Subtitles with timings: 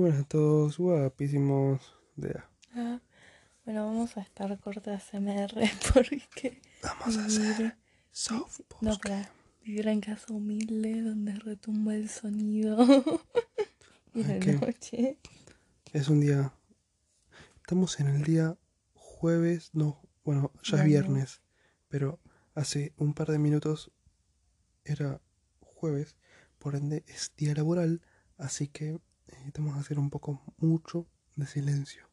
[0.00, 1.94] Muy buenas a todos, guapísimos.
[2.16, 2.34] De
[2.74, 3.00] Ah,
[3.66, 7.76] bueno, vamos a estar cortas MR porque Vamos a hacer
[8.10, 9.30] soft no para
[9.62, 12.78] vivir en casa humilde donde retumba el sonido
[14.14, 14.62] y de Ok.
[14.62, 15.18] noche.
[15.92, 16.50] Es un día.
[17.60, 18.56] Estamos en el día
[18.94, 21.42] jueves, no, bueno, ya es viernes,
[21.88, 22.20] pero
[22.54, 23.92] hace un par de minutos
[24.82, 25.20] era
[25.60, 26.16] jueves,
[26.58, 28.00] por ende es día laboral,
[28.38, 28.98] así que
[29.32, 32.08] necesitamos hacer un poco, mucho de silencio.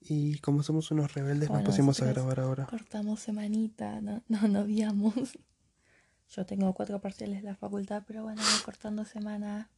[0.00, 2.66] Y como somos unos rebeldes, Bueno, nos pusimos a grabar ahora.
[2.66, 5.14] Cortamos semanita, no, no, no viamos.
[6.30, 9.68] Yo tengo cuatro parciales de la facultad, pero bueno, voy cortando semana.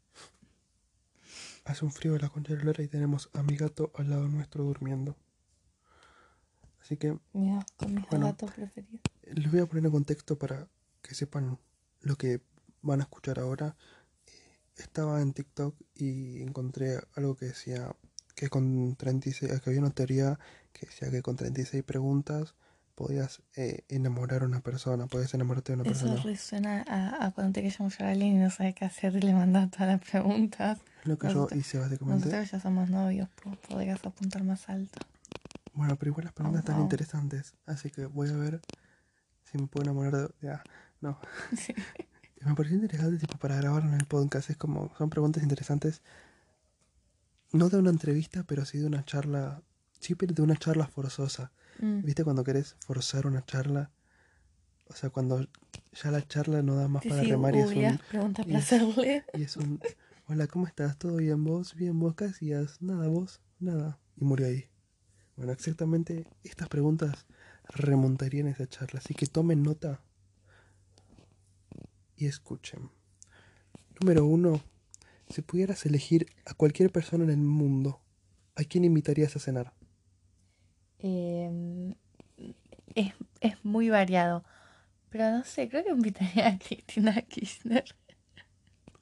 [1.64, 4.10] Hace un frío de la concha de la lora y tenemos a mi gato al
[4.10, 5.16] lado nuestro durmiendo.
[6.80, 8.26] Así que Mira, con mis Bueno.
[8.26, 9.00] gatos preferidos.
[9.22, 10.68] Les voy a poner en contexto para
[11.00, 11.58] que sepan
[12.00, 12.42] lo que
[12.82, 13.76] van a escuchar ahora.
[14.76, 17.94] Estaba en TikTok y encontré algo que decía
[18.34, 20.38] que con 36, que había una teoría
[20.72, 22.54] que decía que con 36 preguntas
[22.94, 26.22] podías eh, enamorar a una persona, podías enamorarte de una Eso persona.
[26.22, 29.20] resuena a, a cuando te quieres llamar a alguien y no sabes qué hacer y
[29.20, 30.78] le mandas todas las preguntas.
[31.04, 32.26] Lo que yo nosotros- hice básicamente.
[32.26, 33.28] Nosotros ya somos novios,
[33.68, 35.00] podrías apuntar más alto.
[35.74, 36.84] Bueno, pero igual las preguntas están wow.
[36.84, 38.60] interesantes, así que voy a ver
[39.44, 40.50] si me puedo enamorar de...
[40.50, 40.62] ah,
[41.00, 41.18] no.
[41.56, 41.74] Sí.
[42.44, 44.50] Me pareció interesante tipo para grabar en el podcast.
[44.50, 46.02] Es como, son preguntas interesantes.
[47.52, 49.62] No de una entrevista, pero sí de una charla.
[50.00, 51.52] Sí, pero de una charla forzosa.
[51.80, 52.02] Mm.
[52.02, 53.90] ¿Viste cuando querés forzar una charla?
[54.88, 55.46] O sea, cuando
[56.02, 57.72] ya la charla no da más Sí, para sí, remar y es un,
[58.46, 58.66] y es-
[59.34, 59.80] y es un.
[60.28, 60.98] Hola, ¿cómo estás?
[60.98, 61.74] ¿Todo bien vos?
[61.74, 62.80] Bien, vos qué hacías?
[62.82, 63.98] Nada, vos, nada.
[64.16, 64.66] Y murió ahí.
[65.36, 67.26] Bueno, exactamente estas preguntas
[67.68, 69.00] remontarían esa charla.
[69.02, 70.00] Así que tomen nota
[72.22, 72.90] y escuchen.
[74.00, 74.60] Número uno.
[75.28, 78.00] Si pudieras elegir a cualquier persona en el mundo,
[78.54, 79.72] ¿a quién invitarías a cenar?
[80.98, 81.94] Eh,
[82.94, 84.44] es, es muy variado.
[85.10, 87.84] Pero no sé, creo que invitaría a Cristina Kirchner.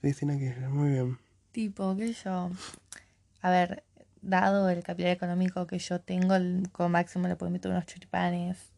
[0.00, 1.18] Cristina Kirchner, muy bien.
[1.52, 2.50] Tipo, que yo.
[3.42, 3.84] A ver,
[4.22, 6.34] dado el capital económico que yo tengo,
[6.72, 8.72] como máximo le puedo invitar unos choripanes.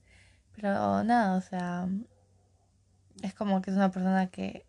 [0.57, 1.89] Pero nada, o sea.
[3.23, 4.67] Es como que es una persona que.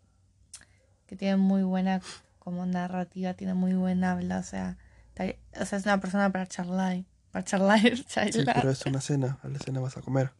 [1.06, 2.00] que tiene muy buena
[2.38, 4.78] como narrativa, tiene muy buena habla, o sea.
[5.14, 7.04] tal- O sea, es una persona para charlar.
[7.32, 8.54] Para charlar, Sí, charlar.
[8.56, 9.38] pero es una cena.
[9.42, 10.30] A la cena vas a comer.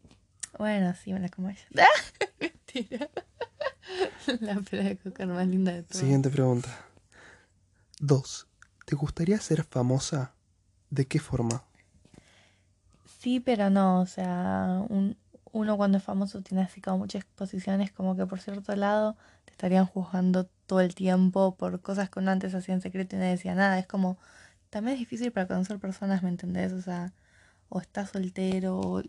[0.59, 1.61] Bueno, sí, me la como ella.
[2.41, 3.09] Mentira.
[4.41, 5.99] La pera de coca más linda de todas.
[5.99, 6.69] Siguiente pregunta.
[7.99, 8.47] Dos.
[8.87, 10.33] ¿Te gustaría ser famosa?
[10.91, 11.65] ¿De qué forma?
[13.21, 15.17] Sí, pero no, o sea, un-
[15.55, 19.53] uno cuando es famoso tiene así como muchas exposiciones, como que por cierto lado te
[19.53, 23.25] estarían juzgando todo el tiempo por cosas que uno antes hacía en secreto y no
[23.25, 23.79] decía nada.
[23.79, 24.19] Es como,
[24.71, 26.73] también es difícil para conocer personas, ¿me entendés?
[26.73, 27.13] O sea,
[27.69, 29.03] o estás soltero o-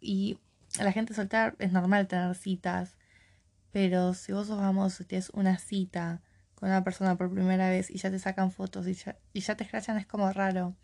[0.00, 0.38] y
[0.80, 2.96] a la gente soltera es normal tener citas,
[3.70, 6.20] pero si vos sos famoso y tienes una cita
[6.56, 9.54] con una persona por primera vez y ya te sacan fotos y ya, y ya
[9.56, 10.74] te escrachan es como raro.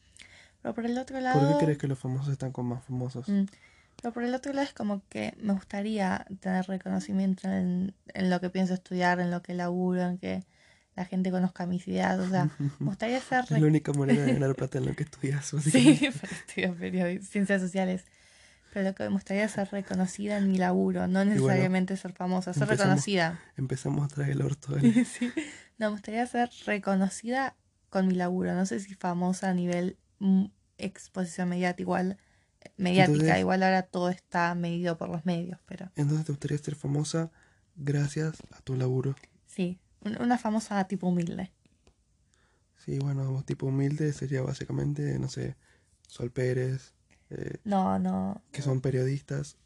[0.63, 1.37] Pero por el otro lado...
[1.41, 3.29] ¿Por qué crees que los famosos están con más famosos?
[3.29, 3.47] Mm.
[4.05, 8.39] Pero por el otro lado es como que me gustaría tener reconocimiento en, en lo
[8.39, 10.45] que pienso estudiar, en lo que laburo, en que
[10.95, 12.19] la gente conozca mis ideas.
[12.19, 12.51] O sea,
[12.81, 13.45] me gustaría ser...
[13.45, 16.01] Es la única manera de ganar plata en lo que estudias, Sí,
[16.47, 18.05] estudio periodismo, ciencias sociales.
[18.75, 22.53] Pero lo que me gustaría es ser reconocida en mi laburo, no necesariamente ser famosa,
[22.53, 22.81] ser empezamos.
[22.91, 23.41] reconocida.
[23.57, 24.75] Empezamos a traer el orto.
[24.75, 25.07] dale.
[25.07, 25.33] Sí.
[25.79, 27.57] No, me gustaría ser reconocida
[27.89, 28.53] con mi laburo.
[28.53, 30.45] No sé si famosa a nivel mm,
[30.77, 32.19] exposición mediática, igual,
[32.77, 33.13] mediática.
[33.15, 37.31] Entonces- igual ahora todo está medido por los medios, pero Entonces te gustaría ser famosa
[37.77, 39.15] gracias a tu laburo.
[39.47, 41.51] sí, un- una famosa tipo humilde.
[42.85, 45.57] Sí, bueno, tipo humilde sería básicamente, no sé,
[46.07, 46.93] Sol Pérez,
[47.31, 48.43] eh, No, no.
[48.53, 49.57] que son periodistas.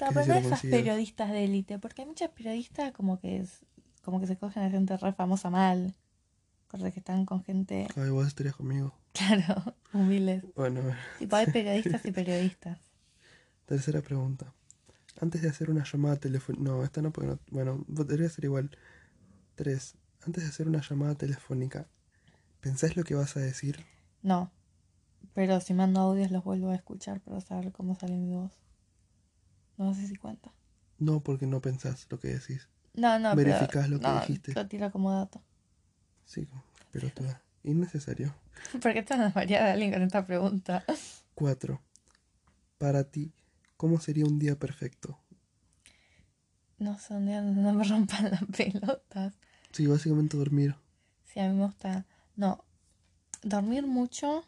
[0.00, 0.78] No, que pero no esas conocidas.
[0.78, 3.66] periodistas de élite, porque hay muchas periodistas como que es,
[4.02, 5.94] como que se cogen a gente re famosa mal.
[6.72, 8.94] Cosas que están con gente, Ay, vos estarías conmigo.
[9.12, 10.42] claro, humildes.
[10.56, 10.80] Bueno.
[11.18, 12.78] Tipo, hay periodistas y periodistas.
[13.66, 14.54] Tercera pregunta.
[15.20, 16.64] Antes de hacer una llamada telefónica...
[16.64, 17.38] No, esta no, porque no...
[17.50, 18.70] Bueno, podría ser igual.
[19.54, 19.96] Tres.
[20.24, 21.88] Antes de hacer una llamada telefónica,
[22.62, 23.84] ¿pensás lo que vas a decir?
[24.22, 24.50] No.
[25.34, 28.52] Pero si mando audios los vuelvo a escuchar para saber cómo sale mi voz.
[29.76, 30.54] No sé si cuenta.
[30.98, 32.66] No, porque no pensás lo que decís.
[32.94, 34.52] No, no, Verificás pero, lo que no, dijiste.
[34.54, 35.42] Lo tiro como dato.
[36.24, 36.48] Sí,
[36.90, 37.34] pero todo.
[37.64, 38.34] Innecesario.
[38.82, 40.84] ¿Por qué llamaría de alguien con esta pregunta?
[41.34, 41.80] Cuatro.
[42.78, 43.32] Para ti,
[43.76, 45.18] ¿cómo sería un día perfecto?
[46.78, 49.34] No sé, un día donde no me rompan las pelotas.
[49.70, 50.74] Sí, básicamente dormir.
[51.24, 52.04] Sí, a mí me gusta.
[52.36, 52.64] No.
[53.42, 54.44] dormir mucho,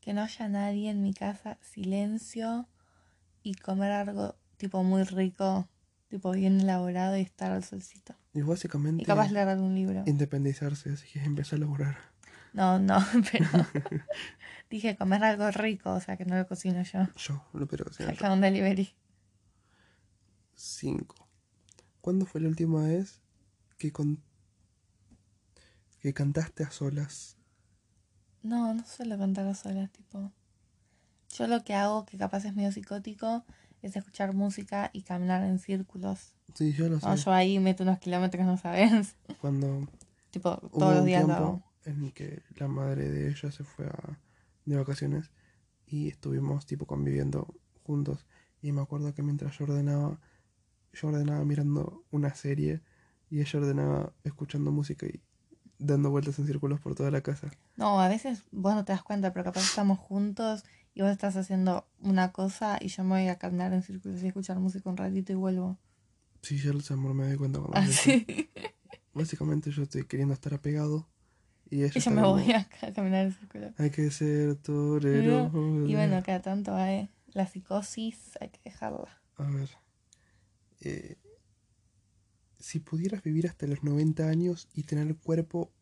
[0.00, 2.68] que no haya nadie en mi casa, silencio
[3.42, 5.68] y comer algo tipo muy rico,
[6.10, 8.14] tipo bien elaborado y estar al solcito.
[8.34, 10.02] Y básicamente Y capaz leer algún libro.
[10.06, 11.96] independizarse, así que empezar a laburar.
[12.52, 12.98] No, no,
[13.32, 13.46] pero
[14.70, 17.06] dije comer algo rico, o sea que no lo cocino yo.
[17.16, 18.92] Yo, no, pero o sea, Saca un delivery.
[20.54, 21.14] cinco.
[22.00, 23.20] ¿Cuándo fue la última vez
[23.78, 24.22] que con
[26.00, 27.36] que cantaste a solas?
[28.42, 30.32] No, no suelo cantar a solas, tipo.
[31.36, 33.44] Yo lo que hago, que capaz es medio psicótico,
[33.82, 36.34] es escuchar música y caminar en círculos.
[36.54, 37.06] Sí, yo lo sé.
[37.06, 39.16] No, yo ahí meto unos kilómetros, no sabes.
[39.40, 39.88] Cuando
[40.30, 41.62] tipo, hubo todos los un días lo tiempo hago.
[41.84, 44.18] en que la madre de ella se fue a,
[44.64, 45.30] de vacaciones
[45.86, 48.26] y estuvimos tipo conviviendo juntos
[48.62, 50.20] y me acuerdo que mientras yo ordenaba
[50.92, 52.82] yo ordenaba mirando una serie
[53.30, 55.20] y ella ordenaba escuchando música y
[55.78, 57.50] dando vueltas en círculos por toda la casa.
[57.76, 60.64] No, a veces vos no te das cuenta, pero capaz estamos juntos
[60.94, 64.26] y vos estás haciendo una cosa y yo me voy a caminar en círculos y
[64.28, 65.78] escuchar música un ratito y vuelvo.
[66.42, 68.00] Sí, yo el amor me doy cuenta hace eso.
[68.10, 68.50] Así.
[69.12, 71.08] Básicamente yo estoy queriendo estar apegado
[71.68, 73.72] y ella Y yo me como, voy a ca- caminar en círculos.
[73.78, 75.50] Hay que ser torero.
[75.88, 79.20] Y bueno, cada tanto eh, la psicosis hay que dejarla.
[79.36, 79.70] A ver.
[80.80, 81.16] eh,
[82.58, 85.72] si pudieras vivir hasta los 90 años y tener el cuerpo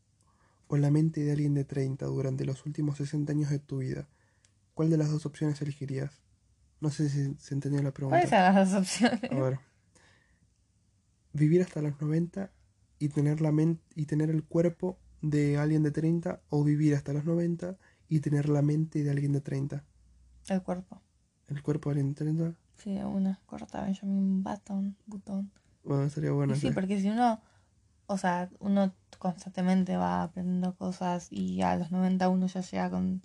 [0.69, 4.09] o la mente de alguien de 30 durante los últimos 60 años de tu vida,
[4.79, 6.23] ¿cuál de las dos opciones elegirías?
[6.81, 8.17] No sé si se entendió la pregunta.
[8.17, 9.25] ¿Cuáles eran las dos opciones?
[9.29, 9.59] A ver.
[11.33, 12.53] Vivir hasta los 90
[13.01, 17.13] y tener la mente y tener el cuerpo de alguien de 30 o vivir hasta
[17.13, 17.77] los 90
[18.09, 19.85] y tener la mente de alguien de 30.
[20.47, 21.03] El cuerpo.
[21.49, 23.41] El cuerpo de alguien de 30, Sí, una.
[23.47, 24.97] Corta Benjamin Button.
[25.07, 25.51] Button.
[25.83, 26.55] bueno, sería bueno.
[26.55, 26.71] Sí.
[26.71, 27.41] porque si uno,
[28.07, 33.23] o sea, uno constantemente va aprendiendo cosas y a los 90 uno ya llega con,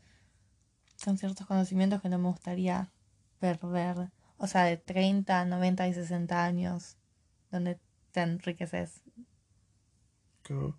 [1.03, 2.91] con ciertos conocimientos que no me gustaría
[3.39, 4.11] perder.
[4.37, 6.97] O sea, de 30, 90 y 60 años,
[7.51, 7.79] donde
[8.11, 9.03] te enriqueces.
[10.41, 10.77] Claro.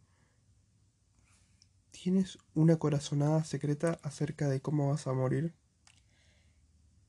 [1.90, 5.54] ¿Tienes una corazonada secreta acerca de cómo vas a morir?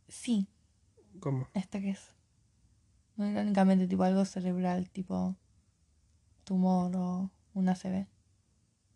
[0.08, 0.48] Sí,
[1.20, 1.48] ¿Cómo?
[1.54, 2.12] ¿esta qué es?
[3.18, 5.36] No irónicamente, tipo algo cerebral, tipo
[6.44, 8.08] tumor o una ACV.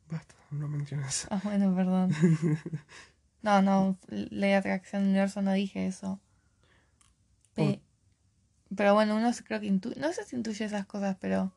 [0.09, 1.27] Basta, no menciones.
[1.29, 2.11] Ah, bueno, perdón.
[3.41, 6.21] No, no, ley de atracción del universo no dije eso.
[7.53, 7.79] Pe-
[8.75, 11.51] pero bueno, uno creo que intuye, no sé si intuye esas cosas, pero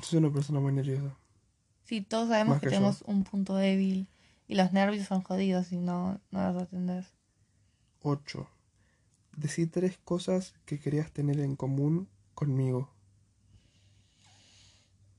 [0.00, 1.16] Soy una persona muy nerviosa.
[1.84, 4.08] sí, todos sabemos Más que, tenemos un punto débil
[4.48, 7.06] y los nervios son jodidos si no, no los atendés.
[8.02, 8.48] 8.
[9.36, 12.90] Decí tres cosas que querías tener en común conmigo.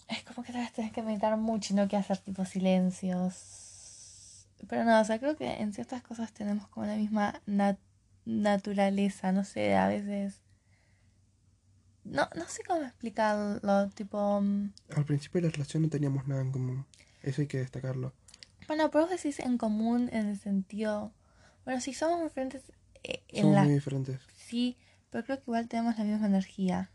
[0.07, 3.64] Es como que tal vez tenés que meditar mucho y no que hacer tipo silencios.
[4.67, 7.77] Pero no, o sea, creo que en ciertas cosas tenemos como la misma nat-
[8.25, 10.41] naturaleza, no sé, a veces...
[12.03, 14.39] No, no sé cómo explicarlo, tipo...
[14.41, 16.85] mm, Al principio de la relación no teníamos nada en común.
[17.23, 18.13] Eso hay que destacarlo.
[18.67, 21.13] Bueno, pero vos decís en común en el sentido...
[21.65, 22.63] Bueno, sí, somos muy diferentes
[23.03, 23.63] eh, en Somos la...
[23.63, 24.21] muy diferentes.
[24.35, 24.77] Sí,
[25.09, 26.91] pero creo que igual tenemos la misma energía.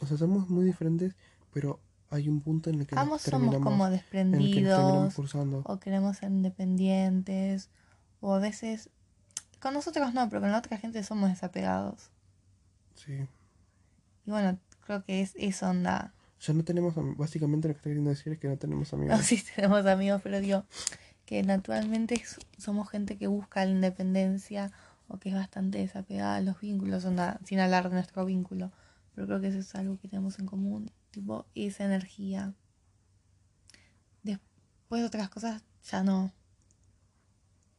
[0.00, 1.14] O sea, somos muy diferentes,
[1.52, 1.78] pero
[2.10, 5.62] hay un punto en el que Ambos somos como que desprendidos, cursando.
[5.64, 7.70] o queremos ser independientes,
[8.20, 8.90] o a veces...
[9.60, 12.10] Con nosotros no, pero con la otra gente somos desapegados.
[12.94, 13.26] Sí.
[14.26, 16.14] Y bueno, creo que es eso onda.
[16.40, 19.16] Ya no tenemos, am- básicamente lo que está queriendo decir es que no tenemos amigos.
[19.18, 20.64] No, sí tenemos amigos, pero digo
[21.26, 22.22] que naturalmente
[22.58, 24.72] somos gente que busca la independencia
[25.08, 28.72] o que es bastante desapegada a los vínculos, onda, sin hablar de nuestro vínculo.
[29.14, 32.54] Pero creo que eso es algo que tenemos en común, tipo esa energía.
[34.22, 36.32] Después otras cosas ya no.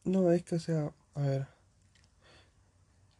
[0.04, 1.48] No, es que, o sea, a ver.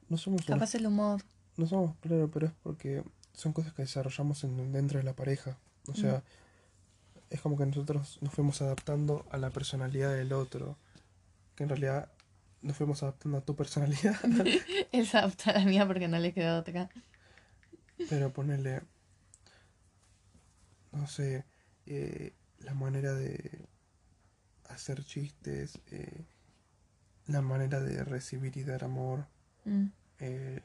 [0.10, 1.22] No somos una- Capaz el humor.
[1.58, 3.04] No somos, claro, pero es porque
[3.34, 5.58] son cosas que desarrollamos en, dentro de la pareja.
[5.88, 7.20] O sea, Mm.
[7.30, 10.78] es como que nosotros nos fuimos adaptando a la personalidad del otro.
[11.56, 12.12] Que en realidad
[12.62, 14.16] nos fuimos adaptando a tu personalidad.
[14.92, 16.90] Él se adapta a la mía porque no le queda otra.
[18.10, 18.82] pero ponerle,
[20.92, 21.46] no sé,
[21.86, 23.68] eh, la manera de
[24.70, 26.26] hacer chistes, eh,
[27.28, 29.26] la manera de recibir y dar amor,
[29.66, 29.86] Mm.
[30.20, 30.62] eh,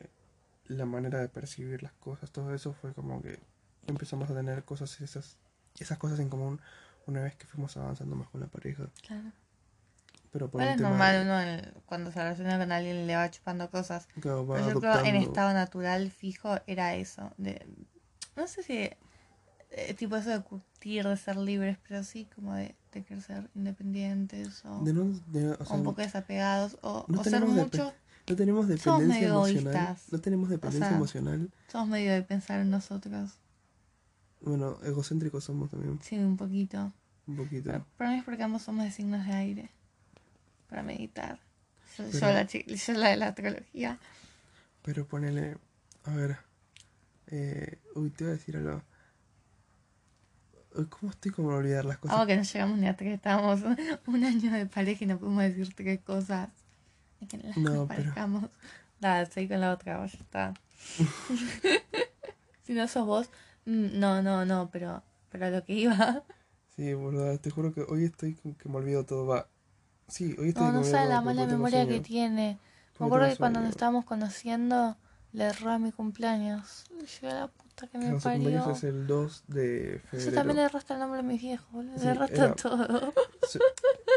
[0.67, 3.39] la manera de percibir las cosas, todo eso fue como que
[3.87, 5.37] empezamos a tener cosas, esas,
[5.79, 6.61] esas cosas en común
[7.07, 8.89] una vez que fuimos avanzando más con la pareja.
[9.07, 9.31] Claro.
[10.33, 11.15] Pero por Bueno, el es tema normal,
[11.63, 14.09] de- uno cuando se relaciona con alguien le va chupando cosas.
[14.21, 17.33] claro, va Pero yo creo en adoptando- estado natural fijo era eso.
[17.39, 17.65] De,
[18.35, 18.91] no sé si
[19.77, 23.51] eh, tipo eso de curtir, de ser libres, pero sí como de, de querer ser
[23.55, 27.45] independientes o, De no, de- o o sea, un poco desapegados o, no o ser
[27.45, 27.93] mucho,
[28.29, 29.75] no tenemos dependencia emocional.
[29.75, 30.13] egoístas.
[30.13, 31.51] No tenemos dependencia sea, emocional.
[31.69, 33.33] somos medio de pensar en nosotros,
[34.41, 36.93] Bueno, egocéntricos somos también, sí, un poquito.
[37.27, 37.71] un poquito.
[37.71, 39.71] Pero para mí es porque ambos somos de signos de aire,
[40.69, 41.39] para meditar.
[41.99, 43.99] Yo, yo Pero- la, chi- yo la de la astrología.
[44.83, 45.57] Pero ponele,
[46.05, 46.37] a ver,
[47.29, 48.83] eh, uy, te voy a decir algo.
[50.91, 52.17] ¿Cómo estoy como a olvidar las cosas?
[52.17, 53.61] Algo que no llegamos ni a tres, estábamos
[54.07, 56.51] un año de pareja y no pudimos decir tres cosas.
[57.21, 58.51] Es que no las No, nos pero-.
[59.01, 60.55] Dale, seguí con la otra, vos, ya está.
[62.63, 63.31] si no sos vos,
[63.67, 66.23] mm, no, no, no, pero, pero a lo que iba.
[66.77, 69.49] Sí, boludo, te juro que hoy estoy con que me olvido todo, va.
[70.09, 72.03] Sí, hoy estoy No, que no me sabe la mala memoria que sueño.
[72.03, 72.59] tiene.
[72.99, 74.97] Me acuerdo que cuando nos estábamos conociendo,
[75.33, 76.85] le erró a mi cumpleaños.
[77.01, 78.71] Llegué a la puta que me parió.
[78.71, 80.33] es el 2 de Eso febrero.
[80.33, 81.99] también le erraste el nombre de mis viejos, boludo.
[81.99, 83.13] Sí, Le era- todo.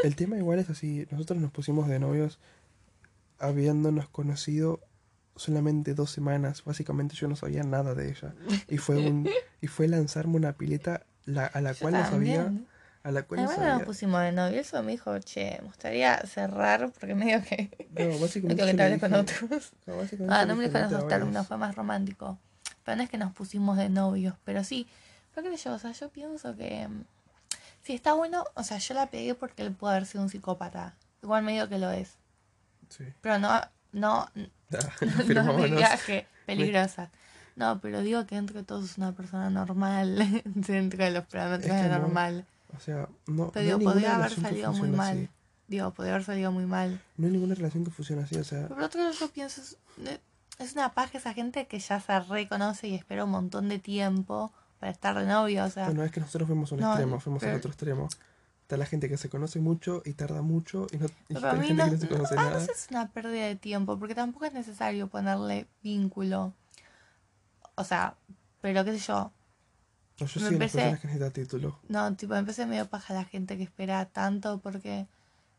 [0.02, 2.38] El tema igual es así, nosotros nos pusimos de novios
[3.38, 4.80] habiéndonos conocido
[5.36, 8.34] solamente dos semanas, básicamente yo no sabía nada de ella
[8.68, 9.28] y fue un
[9.62, 12.52] y fue lanzarme una pileta la- a la Yo cual no sabía,
[13.02, 13.86] a la cual no Además nos sabía.
[13.86, 14.60] pusimos de novio.
[14.60, 19.14] Eso me dijo, che, me gustaría cerrar porque medio que, No, básicamente que hablé con
[19.14, 19.72] otros.
[19.86, 20.72] no, básicamente Ah, no me esos
[21.08, 21.46] términos, vayas.
[21.48, 22.38] fue más romántico.
[22.90, 24.88] Pero no es que nos pusimos de novios, pero sí.
[25.32, 27.04] Pero qué sé yo, o sea, yo pienso que mm,
[27.84, 30.96] si está bueno, o sea, yo la pegué porque él puede haber sido un psicópata.
[31.22, 32.14] Igual medio que lo es.
[32.88, 33.04] Sí.
[33.20, 33.60] Pero no,
[33.92, 34.28] no,
[35.34, 37.12] no viaje, peligrosa.
[37.54, 41.76] No, pero digo que entre todos es una persona normal, dentro de los parámetros Es
[41.76, 41.98] que de no.
[42.00, 42.44] normal.
[42.76, 45.16] O sea, no, Pero no digo, podría haber salido muy mal.
[45.16, 45.28] así.
[45.68, 47.00] Digo, podría haber salido muy mal.
[47.16, 49.62] No hay ninguna relación que funcione así, o sea, Pero por otro lado, yo pienso,
[50.64, 54.52] es, una paja esa gente que ya se reconoce y espera un montón de tiempo
[54.78, 57.20] para estar de novio, o sea, bueno, es que nosotros fuimos a un No, extremo,
[57.20, 58.08] fuimos pero- al otro extremo.
[58.62, 61.54] Está la gente que se conoce mucho y tarda mucho y, no, y pero a
[61.54, 62.60] mí gente no, que no se conoce ah, no nada.
[62.64, 66.54] si es una pérdida de tiempo, porque tampoco es necesario ponerle vínculo.
[67.74, 68.14] O sea,
[68.60, 69.32] pero qué sé yo,
[70.20, 71.78] No, yo me las empecé- personas que necesita título.
[71.88, 75.06] no, tipo, empecé medio paja la gente que espera tanto, porque,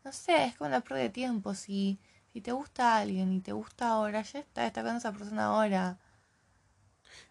[0.04, 1.98] no sé, es como una pérdida de tiempo, si,
[2.32, 5.98] si te gusta alguien y te gusta ahora, ya está, está con esa persona ahora.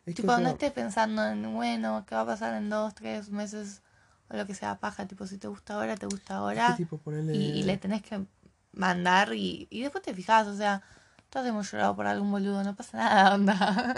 [0.06, 3.30] Es Tipo, no sea, estés pensando en, bueno, qué va a pasar en dos, tres
[3.30, 3.82] meses
[4.30, 5.08] o lo que sea paja.
[5.08, 6.68] Tipo, si te gusta ahora, te gusta es ahora.
[6.68, 7.36] que tipo ponerle...
[7.36, 8.26] Y, y le tenés que
[8.74, 10.82] mandar y, y después te fijas, o sea,
[11.30, 13.96] todos hemos llorado por algún boludo, no pasa nada, onda.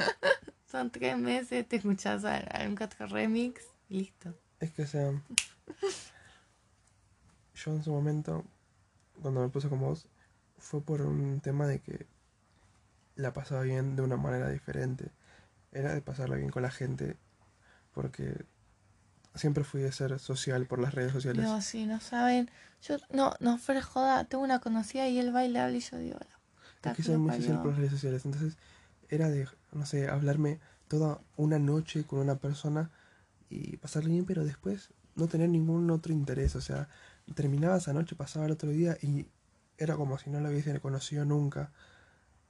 [0.72, 4.34] Son tres meses, te escuchás a- algún otro remix y listo.
[4.60, 5.12] Es que, o sea,
[7.56, 8.44] yo en su momento,
[9.22, 10.06] cuando me puse con vos,
[10.64, 12.08] fue por un tema de que
[13.16, 15.12] la pasaba bien de una manera diferente.
[15.72, 17.18] Era de pasarla bien con la gente,
[17.94, 18.46] porque
[19.36, 21.44] siempre fui de ser social por las redes sociales.
[21.44, 22.50] Digo, si no saben,
[22.82, 26.18] yo, no, no fuera joda, tengo una conocida y él baila y yo digo,
[26.82, 28.26] la Es que soy muy social por las redes sociales.
[28.26, 28.58] Entonces,
[29.10, 32.90] era de, no sé, hablarme toda una noche con una persona
[33.50, 36.56] y pasarle bien, pero después no tener ningún otro interés.
[36.56, 36.88] O sea,
[37.36, 39.28] terminaba esa noche, pasaba el otro día y
[39.84, 41.72] era como si no la hubiese conocido nunca.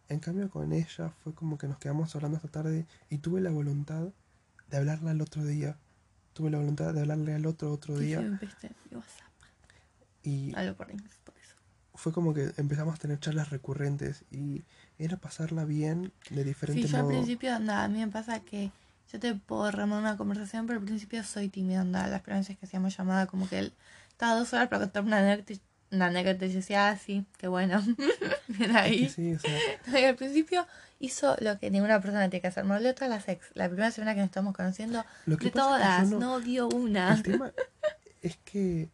[0.10, 3.52] En cambio, con ella fue como que nos quedamos hablando esta tarde y tuve la
[3.52, 4.10] voluntad
[4.70, 5.78] de hablarle al otro día.
[6.34, 8.30] Tuve la voluntad de hablarle al otro otro día mi
[8.96, 9.22] WhatsApp,
[10.24, 11.56] y algo por, ahí, por eso.
[11.94, 14.64] fue como que empezamos a tener charlas recurrentes y
[14.98, 18.72] era pasarla bien de diferente Sí, yo al principio, anda, a mí me pasa que
[19.12, 22.08] yo te puedo remar una conversación, pero al principio soy tímida, anda.
[22.08, 23.74] Las primeras veces que hacíamos llamada, como que él
[24.10, 25.54] estaba dos horas para contarme una anécdota,
[25.94, 27.82] una anécdota y yo decía, ah, sí, qué bueno.
[28.60, 29.10] Es ahí.
[29.10, 29.58] sí, o sea,
[30.10, 30.68] al principio
[31.00, 32.66] hizo lo que ninguna persona tiene que hacer.
[32.66, 33.48] Me habló todas las ex.
[33.54, 36.20] La primera semana que nos estamos conociendo, lo que de todas, no...
[36.20, 37.14] no, dio una.
[37.14, 37.52] el tema
[38.22, 38.90] es que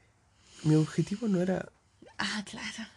[0.64, 1.68] mi objetivo no era
[2.18, 2.90] Ah, claro.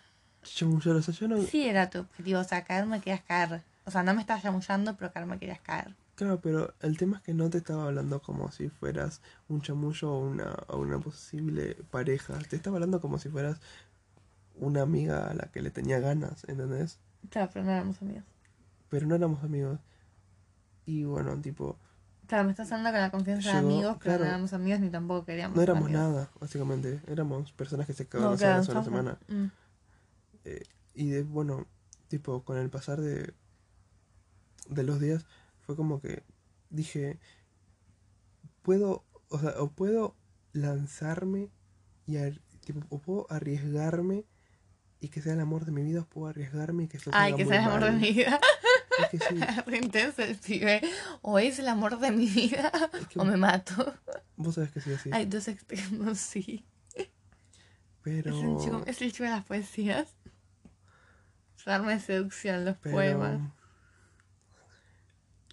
[0.42, 3.62] chamullar, o sea, yo no, Sí era tu objetivo, o sea, caerme querías caer.
[3.85, 5.94] O sea, no me estabas chamullando, pero caerme querías caer.
[6.16, 10.12] claro, pero el tema es que no te estaba hablando como si fueras un chamullo
[10.12, 13.61] o una, o una posible pareja, te estaba hablando como si fueras
[14.56, 17.00] una amiga a la que le tenía ganas, ¿entendés?
[17.30, 18.25] Claro, pero no éramos amigos.
[18.88, 19.80] Pero no éramos amigos.
[20.87, 21.78] Y bueno, tipo,
[22.26, 24.25] Claro, me estás hablando con la confianza de amigos, pero claro.
[24.25, 26.02] no éramos amigos ni tampoco queríamos no éramos amigos.
[26.02, 27.00] nada, básicamente.
[27.06, 29.18] Éramos personas que se No, cagaban claro, una semana.
[29.28, 29.44] Mm.
[30.44, 30.62] Eh,
[30.94, 31.66] y de, bueno,
[32.09, 33.35] tipo, con el pasar de,
[34.68, 35.26] de los días,
[35.61, 36.23] fue como que
[36.71, 37.18] dije,
[38.62, 40.14] puedo, o sea, o puedo
[40.52, 41.50] lanzarme
[42.06, 44.25] y, ar- tipo, o puedo arriesgarme
[45.02, 47.37] y que sea el amor de mi vida, puedo arriesgarme y que esto Ay, salga
[47.37, 48.40] que muy sea el amor de mi vida.
[49.00, 49.35] Es que sí.
[49.66, 50.80] Re intenso el pibe.
[51.23, 53.94] O es el amor de mi vida Es que o me mato.
[54.37, 55.11] vos sabés que sí, así.
[55.12, 56.64] Hay dos extremos, sí.
[58.02, 58.30] Pero.
[58.30, 60.14] Es, un chico, es el chico de las poesías.
[61.66, 63.40] De seducción, los pero- poemas.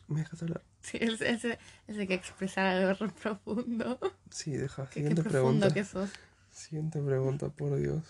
[0.08, 0.63] ¿Me dejas hablar?
[0.82, 4.00] Sí, es, es, es el que expresar algo re profundo.
[4.29, 4.84] Sí, deja.
[4.86, 5.74] Qué, qué Siguiente profundo pregunta.
[5.74, 6.10] que sos.
[6.51, 8.03] Siguiente pregunta, por Dios.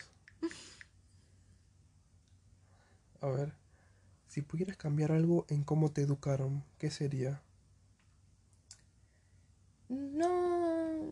[3.22, 3.54] A ver.
[4.28, 7.42] Si pudieras cambiar algo en cómo te educaron, ¿qué sería?
[9.90, 11.12] No.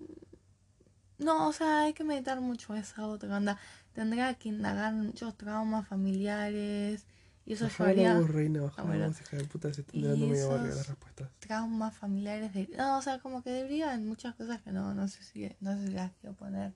[1.17, 3.57] No, o sea, hay que meditar mucho esa otra onda.
[3.93, 7.05] Tendría que indagar muchos traumas familiares.
[7.45, 9.07] Y eso Bajá la llevaría voz, reina, bajá Ah, la bueno.
[9.07, 11.29] voz, hija de puta, se están Y dando medio esos- verga las respuestas.
[11.39, 12.67] traumas familiares de.
[12.77, 15.75] No, o sea, como que debería en muchas cosas que no, no sé si, no
[15.77, 16.73] sé si las quiero poner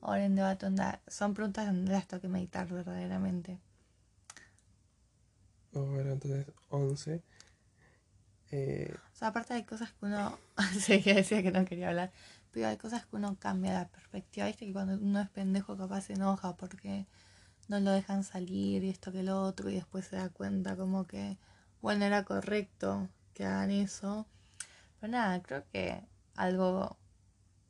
[0.00, 0.66] ahora en debate.
[0.66, 1.00] Onda.
[1.06, 3.60] Son preguntas donde las tengo que meditar verdaderamente.
[5.84, 7.22] Entonces, 11.
[8.52, 10.38] Eh, O sea, aparte hay cosas que uno.
[10.80, 12.12] sí, que decía que no quería hablar.
[12.52, 14.46] Pero hay cosas que uno cambia la perspectiva.
[14.46, 17.06] Viste que cuando uno es pendejo, capaz se enoja porque
[17.68, 19.68] no lo dejan salir y esto que lo otro.
[19.70, 21.38] Y después se da cuenta, como que.
[21.82, 24.26] Bueno, era correcto que hagan eso.
[25.00, 26.02] Pero nada, creo que
[26.36, 26.96] algo.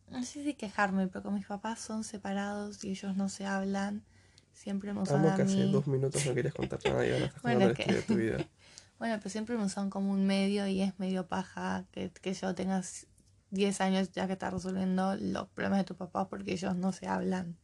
[0.08, 4.04] No sé si quejarme, pero con mis papás son separados y ellos no se hablan.
[4.56, 5.70] Siempre amo a que hace mí.
[5.70, 8.38] dos minutos no querías contar nada y ahora estás Bueno, de tu vida.
[8.98, 12.54] Bueno, pero siempre me usan como un medio y es medio paja que, que yo
[12.54, 12.82] tenga
[13.50, 17.06] 10 años ya que está resolviendo los problemas de tu papá porque ellos no se
[17.06, 17.58] hablan.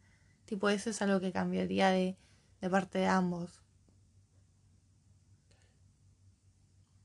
[0.45, 2.19] Tipo, eso es algo que cambiaría de,
[2.61, 3.63] de parte de ambos.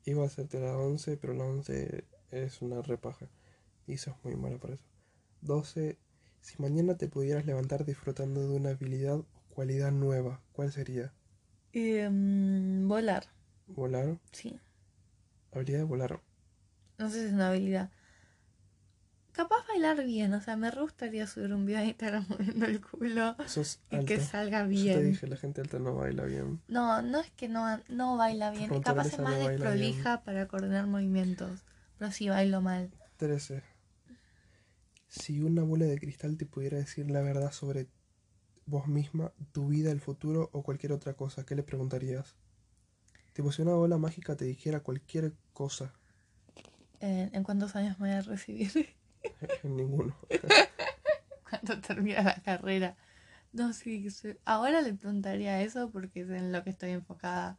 [0.04, 3.30] Iba a hacerte la 11, pero la 11 es una repaja.
[3.88, 4.84] Y sos muy mala para eso.
[5.40, 5.98] 12.
[6.42, 9.22] Si mañana te pudieras levantar disfrutando de una habilidad
[9.58, 11.12] cualidad nueva, ¿cuál sería?
[11.74, 13.26] Em, volar,
[13.66, 14.20] ¿Volar?
[14.32, 14.60] sí.
[15.52, 16.22] Habilidad de volar.
[17.00, 17.90] No sé si es una habilidad.
[19.32, 23.36] Capaz bailar bien, o sea, me gustaría subir un video a Instagram moviendo el culo
[23.48, 24.08] Sos y alta.
[24.08, 25.12] que salga Yo te bien.
[25.12, 26.62] dije, la gente alta no baila bien.
[26.68, 29.52] No, no es que no, no baila bien, Por capaz es más no bien.
[29.54, 31.66] desprolija para coordinar movimientos,
[31.98, 32.92] pero sí bailo mal.
[33.18, 33.64] 13.
[35.08, 37.88] Si una bola de cristal te pudiera decir la verdad sobre
[38.68, 42.36] vos misma, tu vida, el futuro o cualquier otra cosa, ¿qué le preguntarías?
[43.34, 45.94] Tipo, si una bola mágica te dijera cualquier cosa,
[47.00, 48.96] Eh, ¿En cuántos años me voy a recibir?
[49.64, 50.16] en ninguno.
[51.50, 52.96] Cuando termine la carrera.
[53.54, 54.36] No, sí, sí.
[54.46, 57.58] ahora le preguntaría eso porque es en lo que estoy enfocada.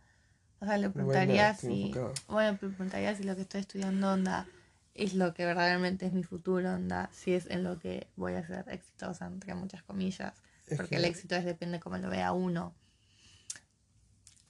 [0.61, 1.93] O sea, le preguntaría si.
[2.29, 4.47] Bueno, le preguntaría si lo que estoy estudiando onda
[4.95, 8.47] es lo que verdaderamente es mi futuro, onda, si es en lo que voy a
[8.47, 10.35] ser exitosa, entre muchas comillas.
[10.77, 12.75] Porque que- el éxito es depende cómo lo vea uno.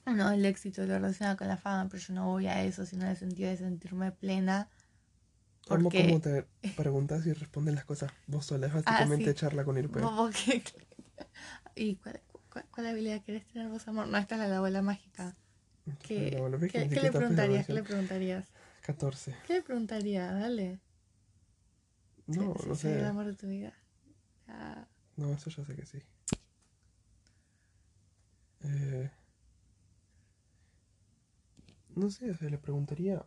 [0.05, 3.03] Uno, el éxito lo relaciona con la fama, pero yo no voy a eso, sino
[3.03, 4.69] en el sentido de sentirme plena.
[5.67, 8.67] Porque cómo te preguntas y respondes las cosas vos sola.
[8.67, 9.39] Es básicamente Ah, sí.
[9.39, 9.99] charla con Irpe.
[10.33, 10.63] Que-
[11.75, 12.19] ¿Y cuál,
[12.51, 14.07] cuál, cuál habilidad querés tener vos, amor?
[14.07, 15.35] No, esta es la de la bola mágica.
[15.99, 16.31] ¿Qué,
[16.71, 17.67] ¿qué, le preguntarías?
[17.67, 18.47] ¿Qué le preguntarías?
[18.81, 19.35] 14.
[19.45, 20.33] ¿Qué le preguntarías?
[20.33, 20.79] Dale.
[22.27, 23.05] No, no soy el sé.
[23.05, 23.73] amor de tu vida.
[24.47, 24.85] Ah,
[25.19, 25.99] No, eso ya sé que sí.
[28.63, 29.09] Eh,
[31.95, 33.23] no sé, o sea, le preguntaría.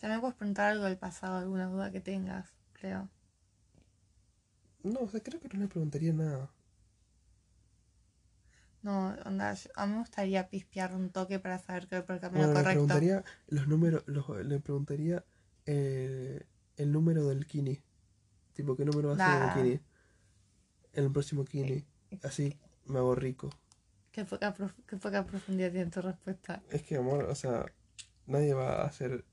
[0.00, 3.08] También puedes preguntar algo del pasado, alguna duda que tengas, creo.
[4.82, 6.50] No, o sea, creo que no le preguntaría nada.
[8.82, 12.14] No, onda, yo- a mí me gustaría pispear un toque para saber que voy por
[12.16, 12.70] el camino Bueno, le correcto.
[12.70, 15.24] preguntaría los números, los- le preguntaría
[15.66, 17.82] eh, el número del Kini.
[18.58, 19.46] Tipo, ¿qué número va a ser Nah.
[19.46, 19.80] el Kini?
[20.94, 21.84] En el próximo Kini.
[22.24, 23.50] Así me hago rico.
[24.10, 24.52] Qué poca,
[24.84, 26.60] qué poca profundidad tiene tu respuesta.
[26.70, 27.66] Es que, amor, o sea,
[28.26, 29.24] nadie va a hacer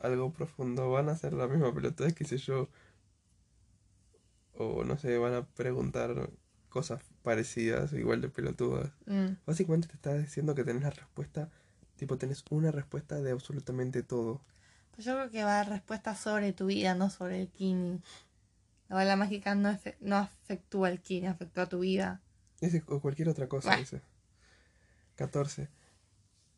[0.00, 0.90] algo profundo.
[0.90, 2.68] Van a hacer la misma pelotudez, qué sé yo.
[4.52, 6.28] O no sé, van a preguntar
[6.68, 8.90] cosas parecidas, igual de pelotudas.
[9.06, 11.48] Mm, Básicamente te está diciendo que tenés la respuesta,
[11.96, 14.42] tipo, tenés una respuesta de absolutamente todo.
[14.90, 18.02] Pues yo creo que va a dar respuestas sobre tu vida, no sobre el kini.
[18.88, 22.20] La bola mágica no, no afectúa el kini, afectúa tu vida.
[22.60, 24.00] Ese, o cualquier otra cosa, dice.
[25.16, 25.68] 14.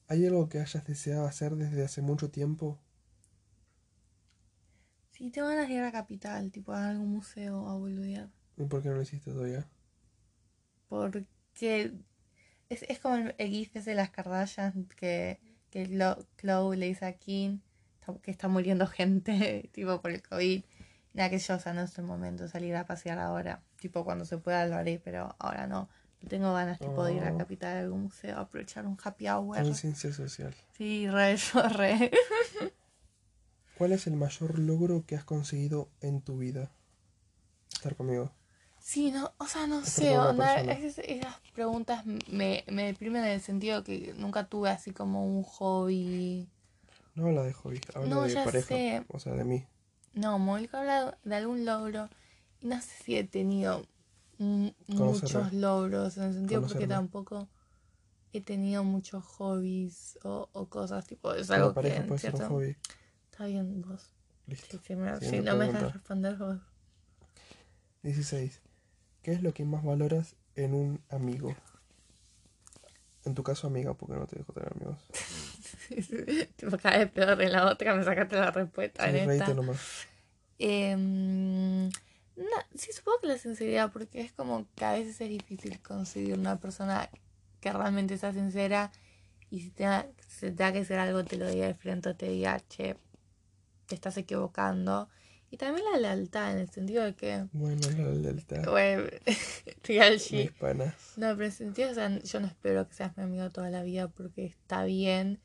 [0.08, 2.78] ¿Hay algo que hayas deseado hacer desde hace mucho tiempo?
[5.12, 8.28] Sí, tengo ganas de ir a Capital, tipo a algún museo a boludear.
[8.56, 9.66] ¿Y por qué no lo hiciste todavía?
[10.88, 11.24] Porque
[12.68, 15.38] es, es como el, el gif ese de las Kardashian que,
[15.70, 17.60] que Lo- Chloe le dice a Kim
[18.22, 20.64] que está muriendo gente, tipo por el COVID.
[21.12, 23.62] Nada que yo, o sea, no es el momento de salir a pasear ahora.
[23.80, 25.88] Tipo cuando se pueda lo haré, pero ahora no.
[26.28, 27.38] Tengo ganas tipo de ir a Oh.
[27.38, 29.56] Capital a algún museo, aprovechar un happy hour.
[29.62, 30.54] Conciencia social.
[30.76, 32.10] Sí, re, yo re.
[33.76, 36.70] ¿Cuál es el mayor logro que has conseguido en tu vida?
[37.72, 38.32] Estar conmigo.
[38.78, 43.40] Sí, no, o sea, no sé, onda, es- esas preguntas me, me deprimen en el
[43.40, 46.48] sentido que nunca tuve así como un hobby.
[47.14, 48.68] No habla de hobby, habla No, de ya pareja.
[48.68, 49.04] sé.
[49.08, 49.64] O sea, de mí.
[50.14, 52.08] No, Mónica habla de algún logro
[52.60, 53.86] y no sé si he tenido
[54.88, 57.48] muchos logros en el sentido porque tampoco
[58.32, 62.76] he tenido muchos hobbies o, o cosas tipo, es algo que puede ser un hobby.
[63.30, 64.10] Está bien vos.
[64.46, 64.78] Listo.
[64.78, 66.58] Sí, sí, me- si no me dejas responder vos.
[68.02, 68.60] 16.
[69.22, 71.54] ¿Qué es lo que más valoras en un amigo?
[73.24, 74.98] En tu caso, amiga, porque no te dejo tener amigos.
[76.82, 79.54] cada vez peor en la otra me sacaste la respuesta Sí, en esta.
[79.54, 80.06] nomás.
[80.58, 85.80] Em, no, sí, supongo que la sinceridad, porque es como que a veces es difícil
[85.80, 87.08] conseguir una persona
[87.60, 88.92] que realmente sea sincera
[89.50, 92.28] y si te, da- si que hacer algo te lo diga de frente o te
[92.28, 92.96] diga, che,
[93.86, 95.08] te estás equivocando.
[95.50, 98.64] Y también la lealtad, en el sentido de que, Bueno, la lealtad.
[98.70, 99.04] bueno,
[99.82, 100.94] real Mis panas.
[101.16, 103.68] No, pero en el sentido, o sea, yo no espero que seas mi amigo toda
[103.70, 105.40] la vida porque está bien.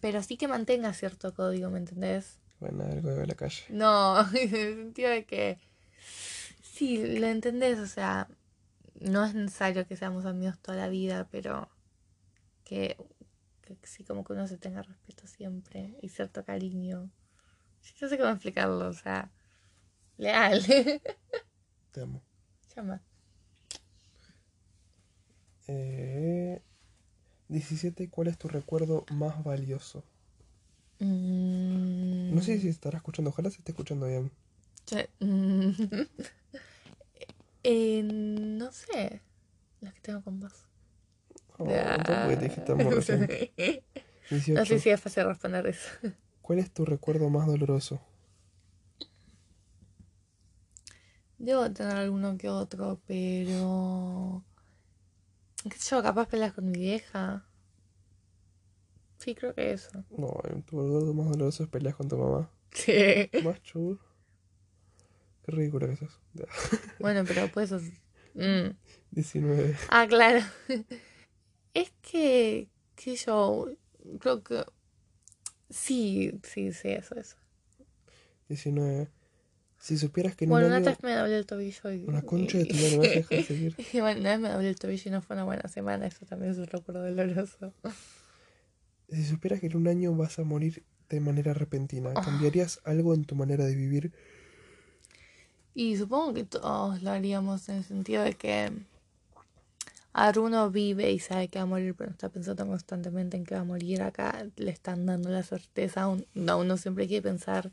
[0.00, 2.38] Pero sí que mantenga cierto código, ¿me entendés?
[2.60, 3.64] Bueno, algo de la calle.
[3.70, 5.58] No, en el sentido de que
[6.62, 8.28] sí, lo entendés, o sea,
[9.00, 11.68] no es necesario que seamos amigos toda la vida, pero
[12.64, 12.96] que,
[13.62, 17.10] que sí como que uno se tenga respeto siempre y cierto cariño.
[17.80, 19.30] Sí, No sé cómo explicarlo, o sea,
[20.18, 20.62] leal.
[21.92, 22.22] Te amo.
[22.76, 23.02] Llama.
[25.66, 26.60] Eh,
[27.50, 28.08] 17.
[28.08, 30.02] ¿Cuál es tu recuerdo más valioso?
[31.00, 33.30] Mm, No sé si estará escuchando.
[33.30, 34.30] Ojalá se esté escuchando bien.
[34.86, 35.70] che, mm,
[37.62, 39.20] eh, no sé,
[39.80, 40.52] las que tengo con vos.
[41.58, 41.66] Oh,
[42.04, 42.36] te.
[42.36, 43.16] 18.
[44.54, 45.88] No sé si es fácil responder eso.
[46.42, 47.98] ¿Cuál es tu recuerdo más doloroso?
[51.38, 54.44] Debo tener alguno que otro, pero.
[55.64, 56.02] ¿Qué sé yo?
[56.02, 57.46] Capaz peleas con mi vieja.
[59.18, 60.04] Sí, creo que eso.
[60.16, 60.28] No,
[60.66, 62.50] tu recuerdo más doloroso es peleas con tu mamá.
[62.72, 63.28] Sí.
[63.44, 63.98] Más chur.
[65.44, 66.20] Qué ridícula que sos.
[66.98, 67.72] Bueno, pero pues.
[68.34, 68.70] mm.
[69.10, 69.76] 19.
[69.90, 70.40] Ah, claro.
[71.74, 72.68] Es que.
[72.96, 73.68] Que yo.
[74.20, 74.64] Creo que.
[75.68, 77.36] Sí, sí, sí, eso, eso.
[78.48, 79.08] 19.
[79.80, 82.04] Si supieras que en Bueno, un una vez me doblé el tobillo y.
[82.04, 83.76] Una concha de tu madre, me vas a dejar de seguir.
[83.92, 86.06] Y bueno, una vez me doblé el tobillo y no fue una buena semana.
[86.06, 87.72] Eso también es un recuerdo doloroso.
[89.08, 92.20] Si supieras que en un año vas a morir de manera repentina, Ah.
[92.22, 94.12] ¿cambiarías algo en tu manera de vivir?
[95.74, 98.70] Y supongo que todos lo haríamos en el sentido de que
[100.12, 103.36] a ver, uno vive y sabe que va a morir, pero no está pensando constantemente
[103.36, 104.02] en que va a morir.
[104.02, 106.02] Acá le están dando la certeza.
[106.02, 107.70] a un- no, uno siempre quiere pensar